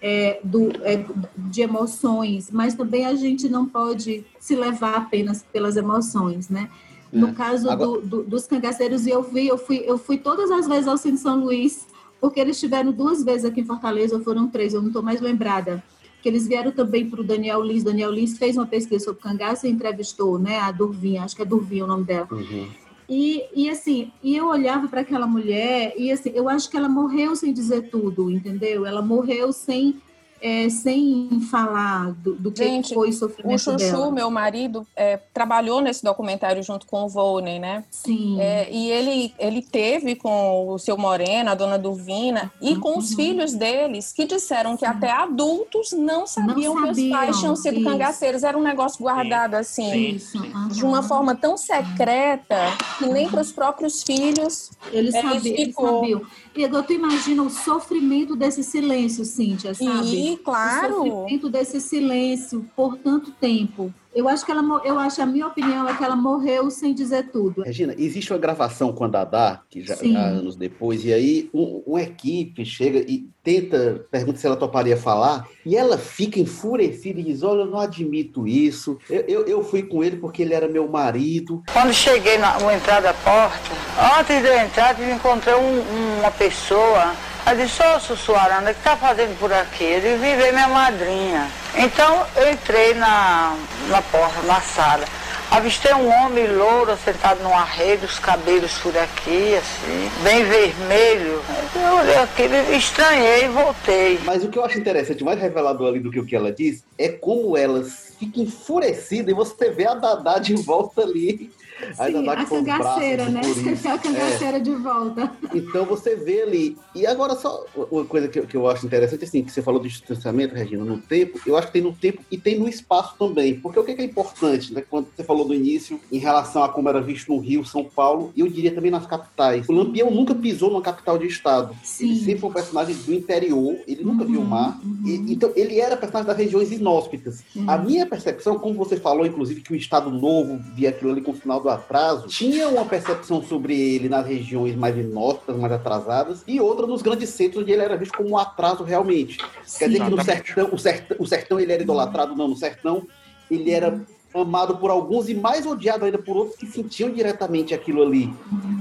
[0.00, 1.04] é, do, é,
[1.36, 6.70] de emoções, mas também a gente não pode se levar apenas pelas emoções, né?
[7.12, 7.32] No é.
[7.32, 8.00] caso Agora...
[8.00, 11.18] do, do, dos cangaceiros, eu vi, eu fui, eu fui todas as vezes ao Centro
[11.18, 11.86] São Luís,
[12.20, 15.20] porque eles estiveram duas vezes aqui em Fortaleza, ou foram três, eu não estou mais
[15.20, 15.82] lembrada.
[16.20, 17.84] Que eles vieram também para o Daniel Lins.
[17.84, 21.44] Daniel Lins fez uma pesquisa sobre cangaço e entrevistou, né, a Durvinha, acho que é
[21.44, 22.28] Durvinha o nome dela.
[22.30, 22.68] Uhum.
[23.08, 26.88] E, e assim, e eu olhava para aquela mulher e assim, eu acho que ela
[26.88, 28.84] morreu sem dizer tudo, entendeu?
[28.84, 30.00] Ela morreu sem
[30.40, 34.10] é, sem falar do, do Gente, que foi o sofrimento o Chuchu, dela.
[34.10, 37.84] meu marido, é, trabalhou nesse documentário junto com o Volney, né?
[37.90, 38.40] Sim.
[38.40, 42.98] É, e ele, ele teve com o seu Moreno, a dona Duvina, e com uhum.
[42.98, 44.92] os filhos deles, que disseram que Sim.
[44.92, 47.90] até adultos não sabiam, não sabiam, que os pais tinham sido isso.
[47.90, 48.42] cangaceiros.
[48.42, 50.18] Era um negócio guardado assim.
[50.34, 50.68] Uhum.
[50.68, 52.56] de uma forma tão secreta
[52.98, 56.22] que nem para os próprios filhos eles, é, sabiam, eles sabiam.
[56.64, 60.32] Agora tu imagina o sofrimento desse silêncio, Cíntia, sabe?
[60.32, 61.02] E, claro.
[61.02, 63.92] O sofrimento desse silêncio por tanto tempo.
[64.18, 67.30] Eu acho que ela, eu acho, a minha opinião é que ela morreu sem dizer
[67.30, 67.62] tudo.
[67.62, 71.84] Regina, existe uma gravação com a Dadá, que já, já anos depois, e aí um,
[71.86, 77.22] uma equipe chega e tenta, pergunta se ela toparia falar, e ela fica enfurecida e
[77.22, 78.98] diz: Olha, eu não admito isso.
[79.08, 81.62] Eu, eu, eu fui com ele porque ele era meu marido.
[81.72, 83.70] Quando cheguei na, na entrada da porta,
[84.18, 87.14] antes de eu entrar, eu encontrei um, uma pessoa
[87.48, 89.82] Aí disse, ô Sussuarana, o que está fazendo por aqui?
[89.82, 91.50] Ele vim ver minha madrinha.
[91.76, 93.56] Então eu entrei na,
[93.88, 95.06] na porta, na sala.
[95.50, 101.42] Avistei um homem louro sentado numa rede, os cabelos por aqui, assim, bem vermelho.
[101.74, 104.20] Eu olhei aquilo, estranhei e voltei.
[104.26, 106.84] Mas o que eu acho interessante, mais revelador ali do que o que ela diz,
[106.98, 107.82] é como ela
[108.18, 111.50] fica enfurecida e você vê a Dadá de volta ali
[111.98, 113.40] Ainda Sim, a braços cangaceira, né?
[113.88, 115.32] A cangaceira de volta.
[115.54, 116.76] Então você vê ali.
[116.94, 119.80] E agora, só uma coisa que, eu- que eu acho interessante, assim, que você falou
[119.80, 123.14] do distanciamento, Regina, no tempo, eu acho que tem no tempo e tem no espaço
[123.18, 123.54] também.
[123.60, 124.82] Porque o que é, que é importante, né?
[124.88, 128.32] Quando você falou no início, em relação a como era visto no Rio, São Paulo,
[128.36, 129.68] e eu diria também nas capitais.
[129.68, 131.74] O Lampião nunca pisou numa capital de estado.
[132.00, 134.78] Ele sempre foi um personagem do interior, ele nunca viu o mar.
[135.04, 137.42] E- então, ele era personagem das regiões inóspitas.
[137.54, 137.68] Uhum.
[137.70, 141.30] A minha percepção, como você falou, inclusive, que o Estado Novo via aquilo ali com
[141.32, 146.42] o final do atraso, tinha uma percepção sobre ele nas regiões mais inóspitas, mais atrasadas,
[146.46, 149.38] e outra nos grandes centros, onde ele era visto como um atraso realmente.
[149.78, 152.34] Quer dizer que no sertão, o sertão, o sertão ele era idolatrado?
[152.34, 153.06] Não, no sertão
[153.50, 154.00] ele era
[154.34, 158.32] amado por alguns e mais odiado ainda por outros que sentiam diretamente aquilo ali.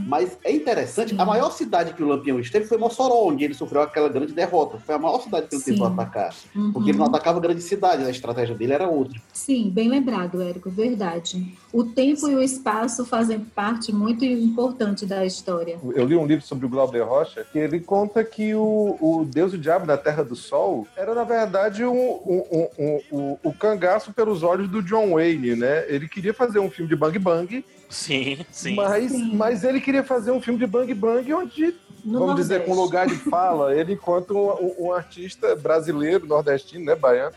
[0.08, 3.82] Mas é interessante, a maior cidade que o Lampião esteve foi Mossoró, onde ele sofreu
[3.82, 4.78] aquela grande derrota.
[4.78, 5.94] Foi a maior cidade que ele tentou Sim.
[5.94, 6.34] atacar.
[6.56, 6.72] Uhum.
[6.72, 9.20] Porque ele não atacava grandes cidades, a estratégia dele era outra.
[9.34, 11.54] Sim, bem lembrado, Érico, verdade.
[11.74, 15.78] O tempo e o espaço fazem parte muito importante da história.
[15.94, 19.52] Eu li um livro sobre o Glauber Rocha que ele conta que o, o Deus
[19.54, 23.38] e o Diabo da Terra do Sol era, na verdade, um, um, um- um- um-
[23.44, 25.86] o cangaço pelos olhos do John Wayne, né?
[25.88, 28.76] Ele queria fazer um filme de Bang Bang, Sim, sim.
[28.76, 32.76] mas, mas ele queria fazer um filme de Bang Bang onde, No vamos dizer, com
[32.76, 32.82] Nordeste.
[32.86, 37.36] lugar de fala, ele enquanto um, um- artista brasileiro, nordestino, né, baiano.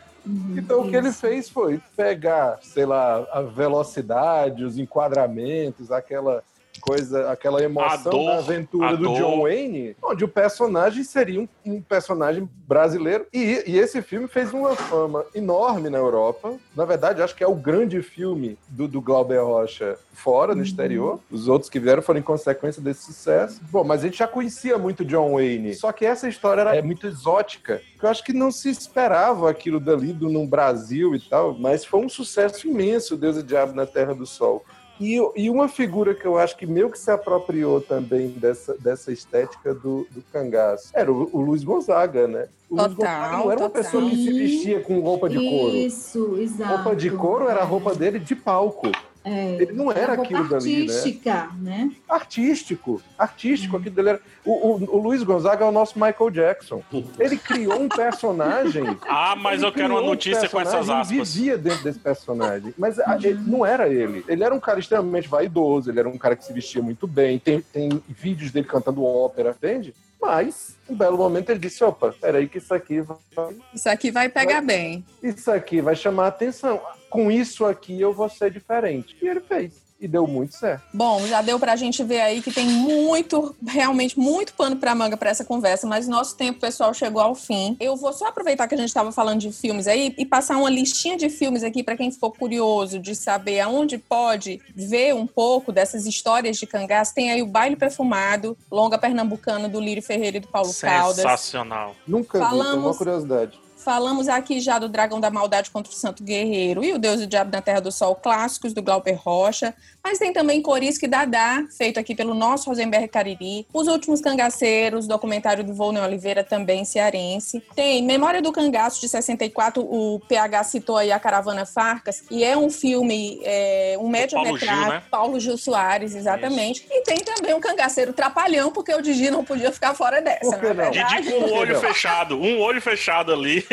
[0.56, 1.20] Então, o que ele isso.
[1.20, 6.42] fez foi pegar, sei lá, a velocidade, os enquadramentos, aquela
[6.90, 9.16] coisa, aquela emoção dor, da aventura do dor.
[9.16, 13.26] John Wayne, onde o personagem seria um, um personagem brasileiro.
[13.32, 16.56] E, e esse filme fez uma fama enorme na Europa.
[16.74, 21.20] Na verdade, acho que é o grande filme do, do Glauber Rocha fora, no exterior.
[21.30, 23.60] Os outros que vieram foram em consequência desse sucesso.
[23.70, 25.74] Bom, mas a gente já conhecia muito John Wayne.
[25.74, 27.80] Só que essa história era, é muito exótica.
[27.98, 31.84] que Eu acho que não se esperava aquilo dali do, no Brasil e tal, mas
[31.84, 34.64] foi um sucesso imenso, Deus e Diabo na Terra do Sol.
[35.00, 39.10] E, e uma figura que eu acho que meio que se apropriou também dessa, dessa
[39.10, 42.48] estética do, do cangaço era o, o Luiz Gonzaga, né?
[42.68, 43.70] O Luiz Total, Gonzaga não era uma total.
[43.70, 45.74] pessoa que se vestia com roupa de couro.
[45.76, 46.74] Isso, exato.
[46.74, 48.92] Roupa de couro era a roupa dele de palco.
[49.22, 50.92] É, Ele não era aquilo dali, né?
[50.94, 51.90] artística, né?
[52.08, 54.20] Artístico, artístico, aquilo dele era...
[54.44, 56.82] O, o, o Luiz Gonzaga é o nosso Michael Jackson.
[57.18, 58.84] Ele criou um personagem.
[59.06, 61.34] Ah, mas Ele eu quero uma criou um notícia com essas aspas.
[61.34, 62.72] vivia dentro desse personagem.
[62.78, 64.24] Mas a- ele não era ele.
[64.26, 67.38] Ele era um cara extremamente vaidoso, ele era um cara que se vestia muito bem.
[67.38, 69.94] Tem, tem vídeos dele cantando ópera, entende?
[70.20, 73.56] Mas, em um belo momento, ele disse: opa, peraí, que isso aqui vai.
[73.74, 75.04] Isso aqui vai pegar bem.
[75.22, 76.80] Isso aqui vai chamar a atenção.
[77.10, 79.16] Com isso aqui eu vou ser diferente.
[79.20, 79.90] E ele fez.
[80.02, 80.82] E deu muito certo.
[80.94, 85.14] Bom, já deu pra gente ver aí que tem muito, realmente muito pano pra manga
[85.14, 87.76] pra essa conversa, mas nosso tempo, pessoal, chegou ao fim.
[87.78, 90.70] Eu vou só aproveitar que a gente estava falando de filmes aí e passar uma
[90.70, 95.70] listinha de filmes aqui pra quem ficou curioso de saber aonde pode ver um pouco
[95.70, 97.14] dessas histórias de cangaço.
[97.14, 101.16] Tem aí o Baile Perfumado, Longa Pernambucana do Lírio Ferreira e do Paulo Caldas.
[101.16, 101.94] Sensacional.
[102.08, 103.60] Nunca vi, tenho uma Falamos- curiosidade.
[103.82, 107.24] Falamos aqui já do Dragão da Maldade contra o Santo Guerreiro e o Deus e
[107.24, 109.74] o Diabo na Terra do Sol, clássicos do Glauber Rocha.
[110.02, 113.66] Mas tem também Corisco e Dadá, feito aqui pelo nosso Rosenberg Cariri.
[113.72, 117.62] Os Últimos Cangaceiros, documentário do Volney Oliveira, também cearense.
[117.74, 122.56] Tem Memória do Cangaço, de 64, o PH citou aí a Caravana Farcas, e é
[122.56, 124.66] um filme, é, um média-metragem.
[124.66, 125.02] Paulo Gil, né?
[125.10, 126.86] Paulo Gil Soares, exatamente.
[126.90, 130.58] E tem também o Cangaceiro Trapalhão, porque o Didi não podia ficar fora dessa, Por
[130.58, 130.90] que não não?
[130.92, 131.22] verdade?
[131.22, 133.66] Didi com o olho fechado, um olho fechado ali,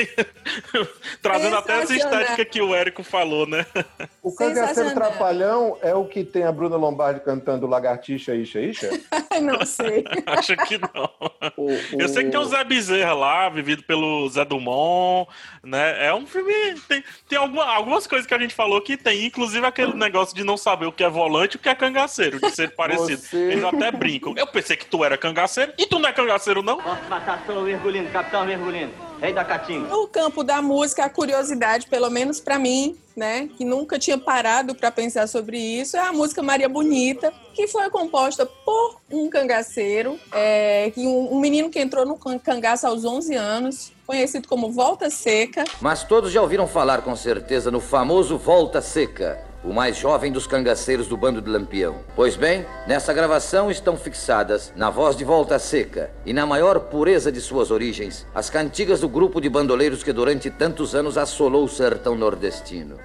[1.21, 3.65] trazendo até essa estética que o Érico falou, né?
[4.21, 4.93] O Cangaceiro.
[4.93, 8.89] Trapalhão é o que tem a Bruna Lombardi cantando Lagartixa, Ixa, Ixa?
[9.41, 10.03] não sei.
[10.25, 11.09] Acho que não.
[11.57, 15.29] O- Eu sei que tem o Zé Bezerra lá, vivido pelo Zé Dumont,
[15.63, 16.07] né?
[16.07, 16.53] É um filme.
[16.87, 20.43] Tem, tem alguma- algumas coisas que a gente falou que tem, inclusive aquele negócio de
[20.43, 23.21] não saber o que é volante e o que é cangaceiro, de ser parecido.
[23.21, 24.33] Você- Eles até brincam.
[24.37, 26.79] Eu pensei que tu era cangaceiro e tu não é cangaceiro, não?
[26.81, 29.87] Forte matação, Virgulino, capitão Virgulino, rei da Caatinga.
[29.89, 34.75] No campo da música, a curiosidade, pelo menos pra mim, né, que nunca tinha parado
[34.75, 40.19] pra pensar sobre isso, é a música Maria Bonita, que foi composta por um cangaceiro,
[40.31, 44.71] é, que um, um menino que entrou no can- cangaço aos 11 anos, conhecido como
[44.71, 45.63] Volta Seca.
[45.81, 50.47] Mas todos já ouviram falar com certeza no famoso Volta Seca, o mais jovem dos
[50.47, 51.97] cangaceiros do bando de Lampião.
[52.15, 57.29] Pois bem, nessa gravação estão fixadas, na voz de Volta Seca e na maior pureza
[57.29, 61.69] de suas origens, as cantigas do grupo de bandoleiros que durante tantos anos assolou o
[61.69, 62.95] sertão nordestino.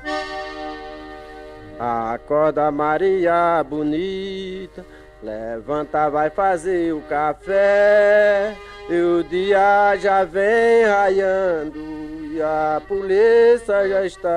[1.80, 4.86] Acorda Maria bonita,
[5.20, 8.54] levanta, vai fazer o café.
[8.88, 14.30] E o dia já vem raiando e a polícia já está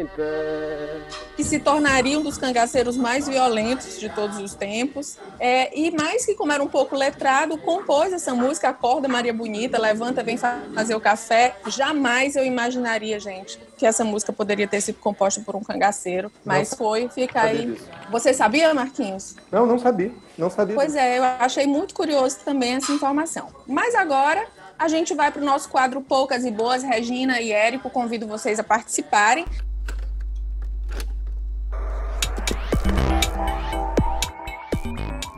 [0.00, 1.00] em pé.
[1.36, 5.18] que se tornaria um dos cangaceiros mais violentos de todos os tempos.
[5.40, 9.76] É, e mais que como era um pouco letrado, compôs essa música, Acorda Maria Bonita,
[9.76, 11.56] Levanta, Vem Fazer o Café.
[11.66, 16.70] Jamais eu imaginaria, gente, que essa música poderia ter sido composta por um cangaceiro, mas
[16.70, 16.78] Não.
[16.78, 17.72] foi, fica aí.
[17.72, 17.88] disso.
[18.12, 19.34] Você sabia, Marquinhos?
[19.50, 20.12] Não, não sabia.
[20.38, 20.76] Não sabia.
[20.76, 23.48] Pois é, eu achei muito curioso também essa informação.
[23.66, 24.46] Mas agora
[24.78, 26.82] a gente vai para o nosso quadro Poucas e Boas.
[26.82, 29.44] Regina e Érico, convido vocês a participarem.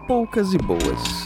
[0.07, 1.24] Poucas e boas.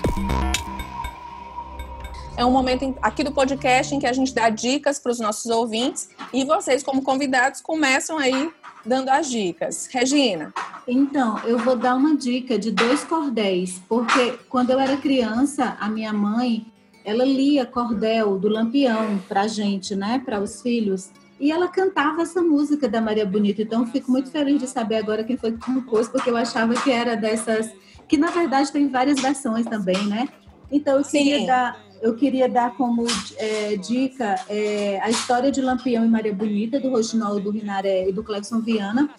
[2.37, 5.47] É um momento aqui do podcast em que a gente dá dicas para os nossos
[5.51, 8.53] ouvintes e vocês, como convidados, começam aí
[8.87, 9.89] dando as dicas.
[9.91, 10.55] Regina.
[10.87, 15.89] Então, eu vou dar uma dica de dois cordéis, porque quando eu era criança, a
[15.89, 16.65] minha mãe,
[17.09, 22.43] ela lia cordel do Lampião pra gente, né, para os filhos, e ela cantava essa
[22.43, 23.63] música da Maria Bonita.
[23.63, 26.75] Então, eu fico muito feliz de saber agora quem foi que compôs, porque eu achava
[26.75, 27.71] que era dessas
[28.07, 30.29] que na verdade tem várias versões também, né?
[30.71, 31.47] Então, eu queria Sim.
[31.47, 33.05] dar eu queria dar como
[33.37, 38.13] é, dica é, a história de Lampião e Maria Bonita, do Rochinol do Rinaré e
[38.13, 39.11] do Clebson Viana.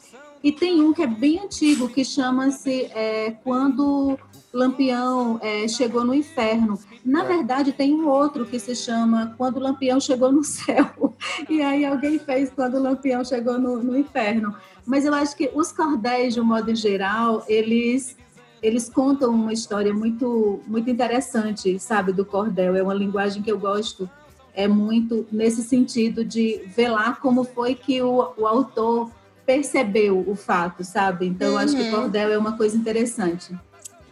[0.42, 4.18] E tem um que é bem antigo, que chama-se é, Quando
[4.52, 6.80] Lampião é, Chegou no Inferno.
[7.06, 10.86] Na verdade, tem um outro que se chama Quando Lampião Chegou no Céu.
[11.50, 14.56] E aí alguém fez Quando Lampião Chegou no, no Inferno.
[14.86, 18.18] Mas eu acho que os cordéis, de um modo geral, eles
[18.62, 22.76] eles contam uma história muito muito interessante, sabe, do cordel.
[22.76, 24.10] É uma linguagem que eu gosto
[24.54, 29.10] é muito nesse sentido de velar como foi que o, o autor
[29.46, 31.26] percebeu o fato, sabe?
[31.28, 31.92] Então, eu acho que o Uhum.
[31.92, 33.56] cordel é uma coisa interessante.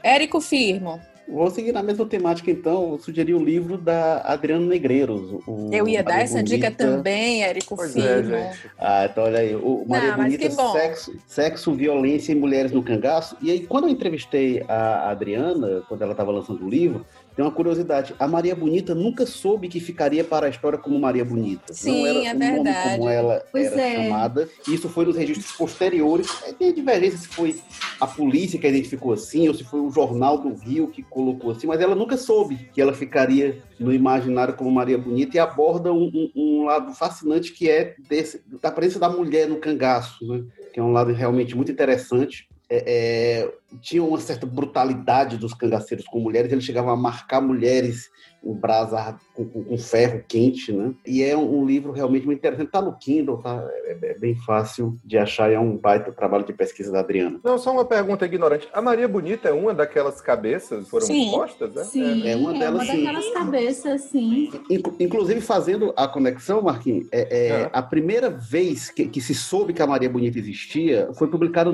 [0.08, 1.00] Érico Firmo.
[1.30, 2.88] Vou seguir na mesma temática, então.
[2.88, 5.30] Vou sugerir o livro da Adriana Negreiros.
[5.46, 6.86] o Eu ia dar Maria essa dica Bonita.
[6.86, 8.34] também, Érico Pois Firmo.
[8.34, 8.54] é.
[8.80, 9.54] Ah, então olha aí.
[9.54, 13.36] O Maria Não, Bonita, sexo, sexo, violência e mulheres no cangaço.
[13.42, 17.06] E aí, quando eu entrevistei a Adriana, quando ela estava lançando o livro,
[17.38, 18.16] tem uma curiosidade.
[18.18, 21.72] A Maria Bonita nunca soube que ficaria para a história como Maria Bonita.
[21.72, 22.98] Sim, Não era é o nome verdade.
[22.98, 24.04] como ela Pois era é.
[24.04, 24.50] chamada.
[24.68, 26.28] Isso foi nos registros posteriores.
[26.44, 27.56] Aí Tem divergência se foi
[28.02, 31.52] a polícia que a identificou assim, ou se foi o Jornal do Rio que colocou
[31.52, 35.94] assim, mas ela nunca soube que ela ficaria no imaginário como Maria Bonita e aborda
[35.94, 40.44] um, um- um lado fascinante que é desse, da presença da mulher no cangaço, né?
[40.74, 42.48] que é um lado realmente muito interessante.
[42.70, 48.10] É, é, tinha uma certa brutalidade dos cangaceiros com mulheres, eles chegavam a marcar mulheres
[48.44, 50.94] em brasa com, com- com ferro quente, né?
[51.06, 52.72] E é um, um livro realmente muito interessante.
[52.72, 53.62] Tá no Kindle, tá?
[53.86, 57.40] É, é bem fácil de achar, e é um baita trabalho de pesquisa da Adriana.
[57.44, 58.68] Não, só uma pergunta ignorante.
[58.72, 61.32] A Maria Bonita é uma daquelas cabeças que foram Sim.
[61.32, 61.84] postas, né?
[61.84, 63.04] Sim, É uma delas, sim.
[63.04, 64.50] daquelas cabeças, sim.
[64.70, 69.74] Inclu- Inclusive, fazendo a conexão, Marquinhos, é, é, a primeira vez que, que se soube
[69.74, 71.70] que a Maria Bonita existia foi publicada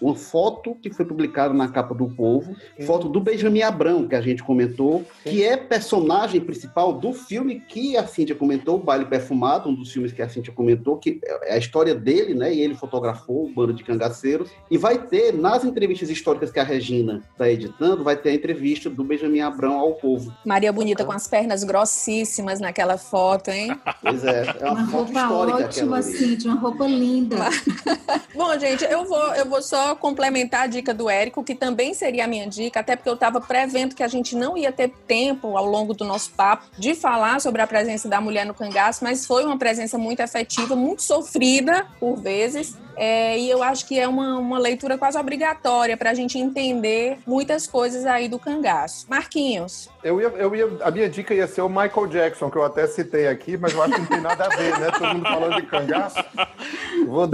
[0.00, 2.56] uma foto que foi publicada na capa do Povo,
[2.86, 7.96] foto do Benjamin Abrão, que a gente comentou, que é personagem principal do filme que
[7.96, 11.54] a Cíntia comentou, O Baile Perfumado, um dos filmes que a Cíntia comentou, que é
[11.54, 12.54] a história dele, né?
[12.54, 14.50] E ele fotografou o bando de cangaceiros.
[14.70, 18.88] E vai ter, nas entrevistas históricas que a Regina está editando, vai ter a entrevista
[18.88, 20.32] do Benjamin Abrão ao Povo.
[20.44, 23.76] Maria Bonita com as pernas grossíssimas naquela foto, hein?
[24.02, 27.36] Pois é, é Uma uma foto roupa histórica ótima, assim, de uma roupa linda.
[28.34, 32.24] Bom, gente, eu vou, eu vou só complementar a dica do Érico, que também seria
[32.24, 35.56] a minha dica, até porque eu estava prevendo que a gente não ia ter tempo
[35.56, 39.26] ao longo do nosso papo de falar sobre a presença da mulher no cangaço, mas
[39.26, 42.76] foi uma presença muito efetiva, muito sofrida por vezes.
[42.96, 47.18] É, e eu acho que é uma, uma leitura quase obrigatória para a gente entender
[47.26, 49.06] muitas coisas aí do cangaço.
[49.08, 49.88] Marquinhos.
[50.02, 52.86] Eu ia, eu ia, a minha dica ia ser o Michael Jackson, que eu até
[52.86, 54.90] citei aqui, mas eu acho que não tem nada a ver, né?
[54.92, 56.24] Todo mundo falando de cangaço.
[57.06, 57.28] Vou,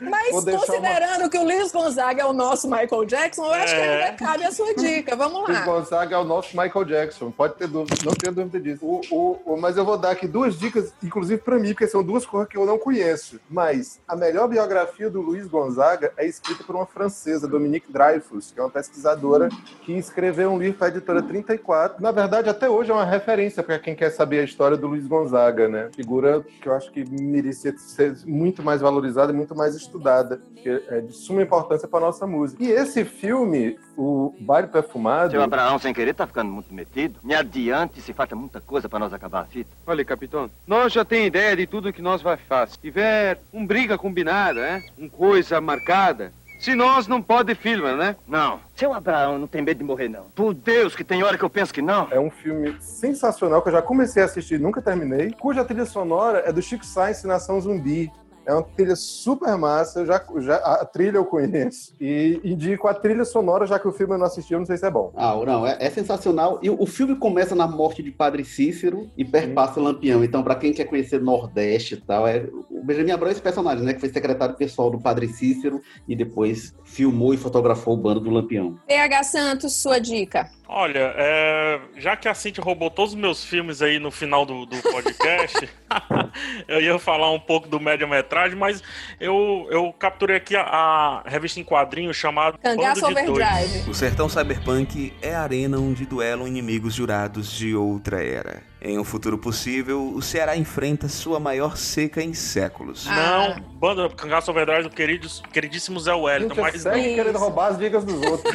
[0.00, 0.66] Mas vou deixar uma...
[0.66, 4.04] considerando que o Luiz Gonzaga é o nosso Michael Jackson, eu acho que É.
[4.04, 5.14] ainda cabe a sua dica.
[5.16, 5.64] Vamos Luiz lá.
[5.64, 8.84] Gonzaga é o nosso Michael Jackson, pode ter dúvida, não tenho dúvida disso.
[8.84, 12.02] O, o- o- mas eu vou dar aqui duas dicas, inclusive para mim, porque são
[12.02, 13.38] duas coisas que eu não conheço.
[13.50, 14.71] Mas a melhor biografia
[15.10, 19.48] do Luiz Gonzaga é escrita por uma francesa, Dominique Dreyfus, que é uma pesquisadora
[19.82, 22.02] que escreveu um livro para a editora 34.
[22.02, 25.06] Na verdade, até hoje é uma referência para quem quer saber a história do Luiz
[25.06, 25.90] Gonzaga, né?
[25.94, 30.68] Figura que eu acho que merecia ser muito mais valorizada e muito mais estudada, que
[30.88, 32.62] é de suma importância para nossa música.
[32.62, 35.32] E esse filme, o Baile Perfumado.
[35.32, 37.20] Seu Abraão, sem querer, tá ficando muito metido.
[37.22, 39.70] Me adiante, se falta muita coisa para nós acabar a fita.
[39.86, 42.72] Olha, capitão, nós já tem ideia de tudo que nós vai fazer.
[42.72, 44.82] Se tiver um briga combinada, né?
[44.96, 46.32] Um coisa marcada.
[46.60, 48.14] Se nós não pode filmar, né?
[48.28, 48.60] Não.
[48.76, 50.26] Seu Abraão não tem medo de morrer, não.
[50.32, 52.06] Por Deus, que tem hora que eu penso que não.
[52.12, 55.84] É um filme sensacional que eu já comecei a assistir e nunca terminei, cuja trilha
[55.84, 58.12] sonora é do Chico Sainz e Nação Zumbi.
[58.46, 60.00] É uma trilha super massa.
[60.00, 61.94] Eu já, já, a trilha eu conheço.
[62.00, 64.76] E indico a trilha sonora, já que o filme eu não assisti, eu não sei
[64.76, 65.12] se é bom.
[65.16, 66.58] Ah, não, é, é sensacional.
[66.62, 70.24] E o, o filme começa na morte de Padre Cícero e perpassa o Lampião.
[70.24, 73.84] Então, pra quem quer conhecer Nordeste e tal, é, o Benjamin Abrão é esse personagem,
[73.84, 73.94] né?
[73.94, 78.30] Que foi secretário pessoal do Padre Cícero e depois filmou e fotografou o bando do
[78.30, 78.78] Lampião.
[78.86, 80.50] PH Santos, sua dica.
[80.74, 84.64] Olha, é, já que a Cintia roubou todos os meus filmes aí no final do,
[84.64, 85.68] do podcast,
[86.66, 88.82] eu ia falar um pouco do média-metragem, mas
[89.20, 93.04] eu, eu capturei aqui a, a revista em quadrinhos chamada Cangaço.
[93.04, 93.90] Overdrive.
[93.90, 98.71] O sertão cyberpunk é a arena onde duelam inimigos jurados de outra era.
[98.84, 103.06] Em um futuro possível, o Ceará enfrenta sua maior seca em séculos.
[103.06, 106.54] Não, banda Cangaço Overdrive do querido, queridíssimo Zé Wellington.
[106.56, 108.52] Gente, Mas, segue querendo roubar as dicas dos outros.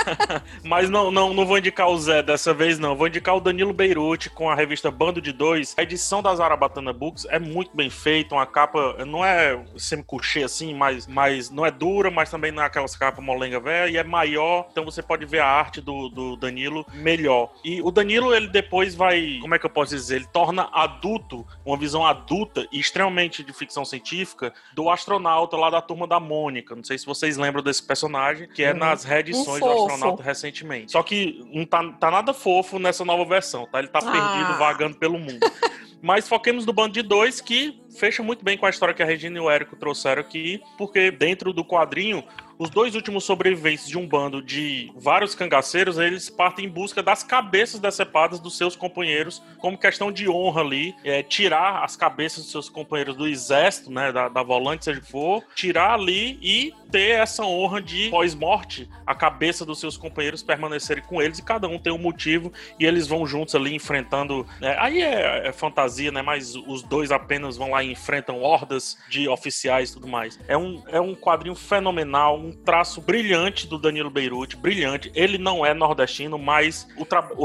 [0.64, 2.96] mas não, não, não vou indicar o Zé dessa vez, não.
[2.96, 5.74] Vou indicar o Danilo Beirute com a revista Bando de Dois.
[5.76, 10.72] A edição da Zarabatana Books é muito bem feita, uma capa não é semi-couché assim,
[10.72, 14.04] mas, mas não é dura, mas também não é aquelas capas molenga velha, e é
[14.04, 17.52] maior, então você pode ver a arte do, do Danilo melhor.
[17.62, 21.46] E o Danilo, ele depois vai, como é que eu posso dizer, ele torna adulto,
[21.64, 26.74] uma visão adulta e extremamente de ficção científica do astronauta lá da turma da Mônica.
[26.76, 28.78] Não sei se vocês lembram desse personagem, que é Uhum.
[28.78, 30.92] nas reedições Um do astronauta recentemente.
[30.92, 33.78] Só que não tá, tá nada fofo nessa nova versão, tá?
[33.78, 34.10] Ele tá Ah.
[34.10, 35.40] perdido, vagando pelo mundo.
[36.00, 39.06] Mas foquemos no Bando de Dois, que fecha muito bem com a história que a
[39.06, 42.22] Regina e o Érico trouxeram aqui, porque dentro do quadrinho,
[42.58, 47.22] os dois últimos sobreviventes de um bando de vários cangaceiros, eles partem em busca das
[47.22, 52.50] cabeças decepadas dos seus companheiros, como questão de honra ali, é, tirar as cabeças dos
[52.50, 57.44] seus companheiros do exército, né, da, da volante, seja for, tirar ali e ter essa
[57.44, 61.92] honra de, pós-morte, a cabeça dos seus companheiros permanecerem com eles e cada um tem
[61.92, 64.46] um motivo e eles vão juntos ali enfrentando.
[64.60, 66.22] né, aí é, é fantasia, né?
[66.22, 70.38] Mas os dois apenas vão lá e enfrentam hordas de oficiais e tudo mais.
[70.48, 75.12] É um, é um quadrinho fenomenal, um traço brilhante do Danilo Beirute, brilhante.
[75.14, 76.88] Ele não é nordestino, mas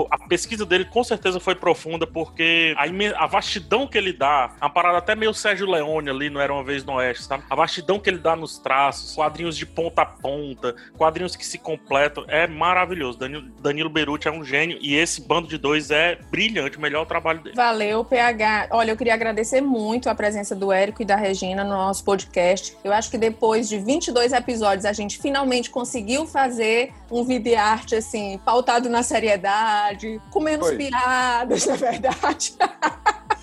[0.10, 4.70] a pesquisa dele com certeza foi profunda, porque a, a vastidão que ele dá, uma
[4.70, 7.44] parada até meio Sérgio Leone ali, não era uma vez no Oeste, sabe?
[7.50, 11.58] A vastidão que ele dá nos traços, quadrinhos de ponta a ponta, quadrinhos que se
[11.58, 13.20] completam, é maravilhoso.
[13.20, 17.06] Danilo, Danilo Beirute é um gênio e esse bando de dois é brilhante, o melhor
[17.06, 17.56] trabalho dele.
[17.56, 18.70] Valeu, PH.
[18.72, 22.78] Olha, eu queria agradecer muito a presença do Érico e da Regina no nosso podcast.
[22.84, 27.96] Eu acho que depois de 22 episódios, a gente finalmente conseguiu fazer um vídeo arte,
[27.96, 30.78] assim, pautado na seriedade, com menos Foi.
[30.78, 32.56] piadas, na verdade.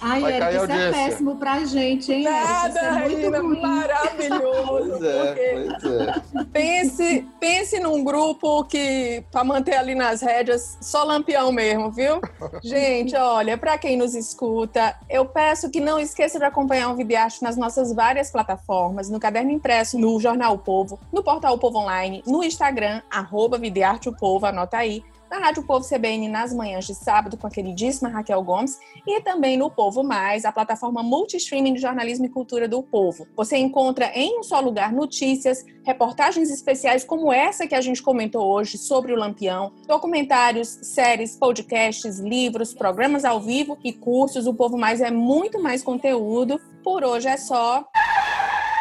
[0.03, 2.21] Ai, Vai a isso é péssimo pra gente, hein?
[2.23, 3.61] Isso Nada, é muito ruim.
[3.61, 4.99] maravilhoso.
[4.99, 6.45] Pois é, pois é.
[6.53, 12.19] pense, pense num grupo que, pra manter ali nas rédeas, só lampião mesmo, viu?
[12.63, 17.43] Gente, olha, pra quem nos escuta, eu peço que não esqueça de acompanhar o Videarte
[17.43, 21.79] nas nossas várias plataformas, no Caderno Impresso, no Jornal o Povo, no Portal o Povo
[21.79, 26.85] Online, no Instagram, arroba Videarte o Povo, anota aí, na Rádio Povo CBN nas manhãs
[26.85, 31.75] de sábado com a queridíssima Raquel Gomes e também no Povo Mais, a plataforma multi-streaming
[31.75, 33.29] de jornalismo e cultura do Povo.
[33.37, 38.45] Você encontra em um só lugar notícias, reportagens especiais como essa que a gente comentou
[38.45, 44.49] hoje sobre o Lampião, documentários, séries, podcasts, livros, programas ao vivo e cursos.
[44.49, 46.61] O Povo Mais é muito mais conteúdo.
[46.83, 47.85] Por hoje é só.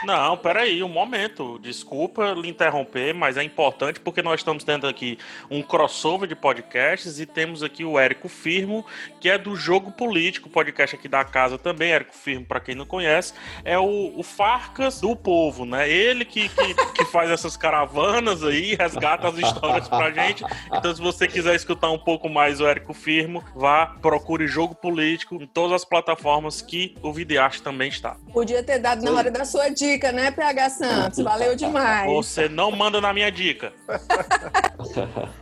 [0.04, 1.60] Não, peraí, um momento.
[1.60, 5.18] Desculpa lhe interromper, mas é importante porque nós estamos tendo aqui
[5.50, 8.86] um crossover de podcasts e temos aqui o Érico Firmo,
[9.20, 11.91] que é do Jogo Político, podcast aqui da casa também.
[11.91, 13.34] Érico Firmo, para quem não conhece,
[13.64, 15.89] é o, o Farcas do povo, né?
[15.89, 20.43] Ele que, que, que faz essas caravanas aí, resgata as histórias pra gente.
[20.74, 25.36] Então, se você quiser escutar um pouco mais o Érico Firmo, vá, procure Jogo Político
[25.36, 28.16] em todas as plataformas que o Videarte também está.
[28.32, 31.20] Podia ter dado na hora da sua dica, né, PH Santos?
[31.20, 32.10] Valeu demais.
[32.12, 33.74] Você não manda na minha dica.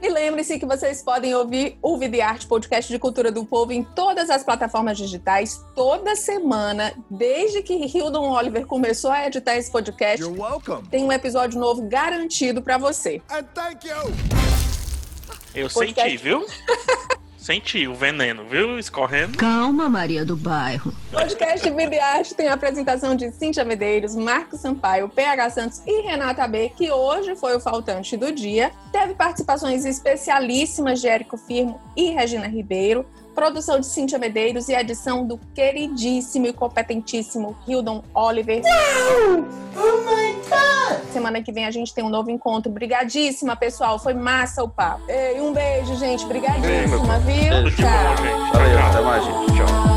[0.02, 4.30] E lembre-se que vocês podem ouvir o Videarte, podcast de cultura do povo, em todas
[4.30, 10.26] as plataformas digitais, toda semana, desde que Hildon Oliver começou a editar esse podcast.
[10.90, 13.22] Tem um episódio novo garantido para você.
[15.54, 16.12] Eu Podcast.
[16.12, 16.46] senti, viu?
[17.48, 18.78] senti o veneno, viu?
[18.78, 19.38] Escorrendo.
[19.38, 20.94] Calma, Maria do Bairro.
[21.10, 26.74] Podcast Videarte tem a apresentação de Cíntia Medeiros, Marcos Sampaio, PH Santos e Renata B,
[26.76, 28.70] que hoje foi o faltante do dia.
[28.92, 33.06] Teve participações especialíssimas de Érico Firmo e Regina Ribeiro.
[33.38, 38.64] Produção de Cíntia Medeiros e edição do queridíssimo e competentíssimo Hildon Oliver.
[39.76, 41.14] Oh my God!
[41.14, 42.72] Semana que vem a gente tem um novo encontro.
[42.72, 44.00] Brigadíssima, pessoal.
[44.00, 45.04] Foi massa o papo.
[45.08, 46.26] E um beijo, gente.
[46.26, 47.76] Brigadíssima, viu?
[47.76, 48.54] Tchau.
[48.54, 49.56] Valeu, até mais, gente.
[49.56, 49.97] Tchau.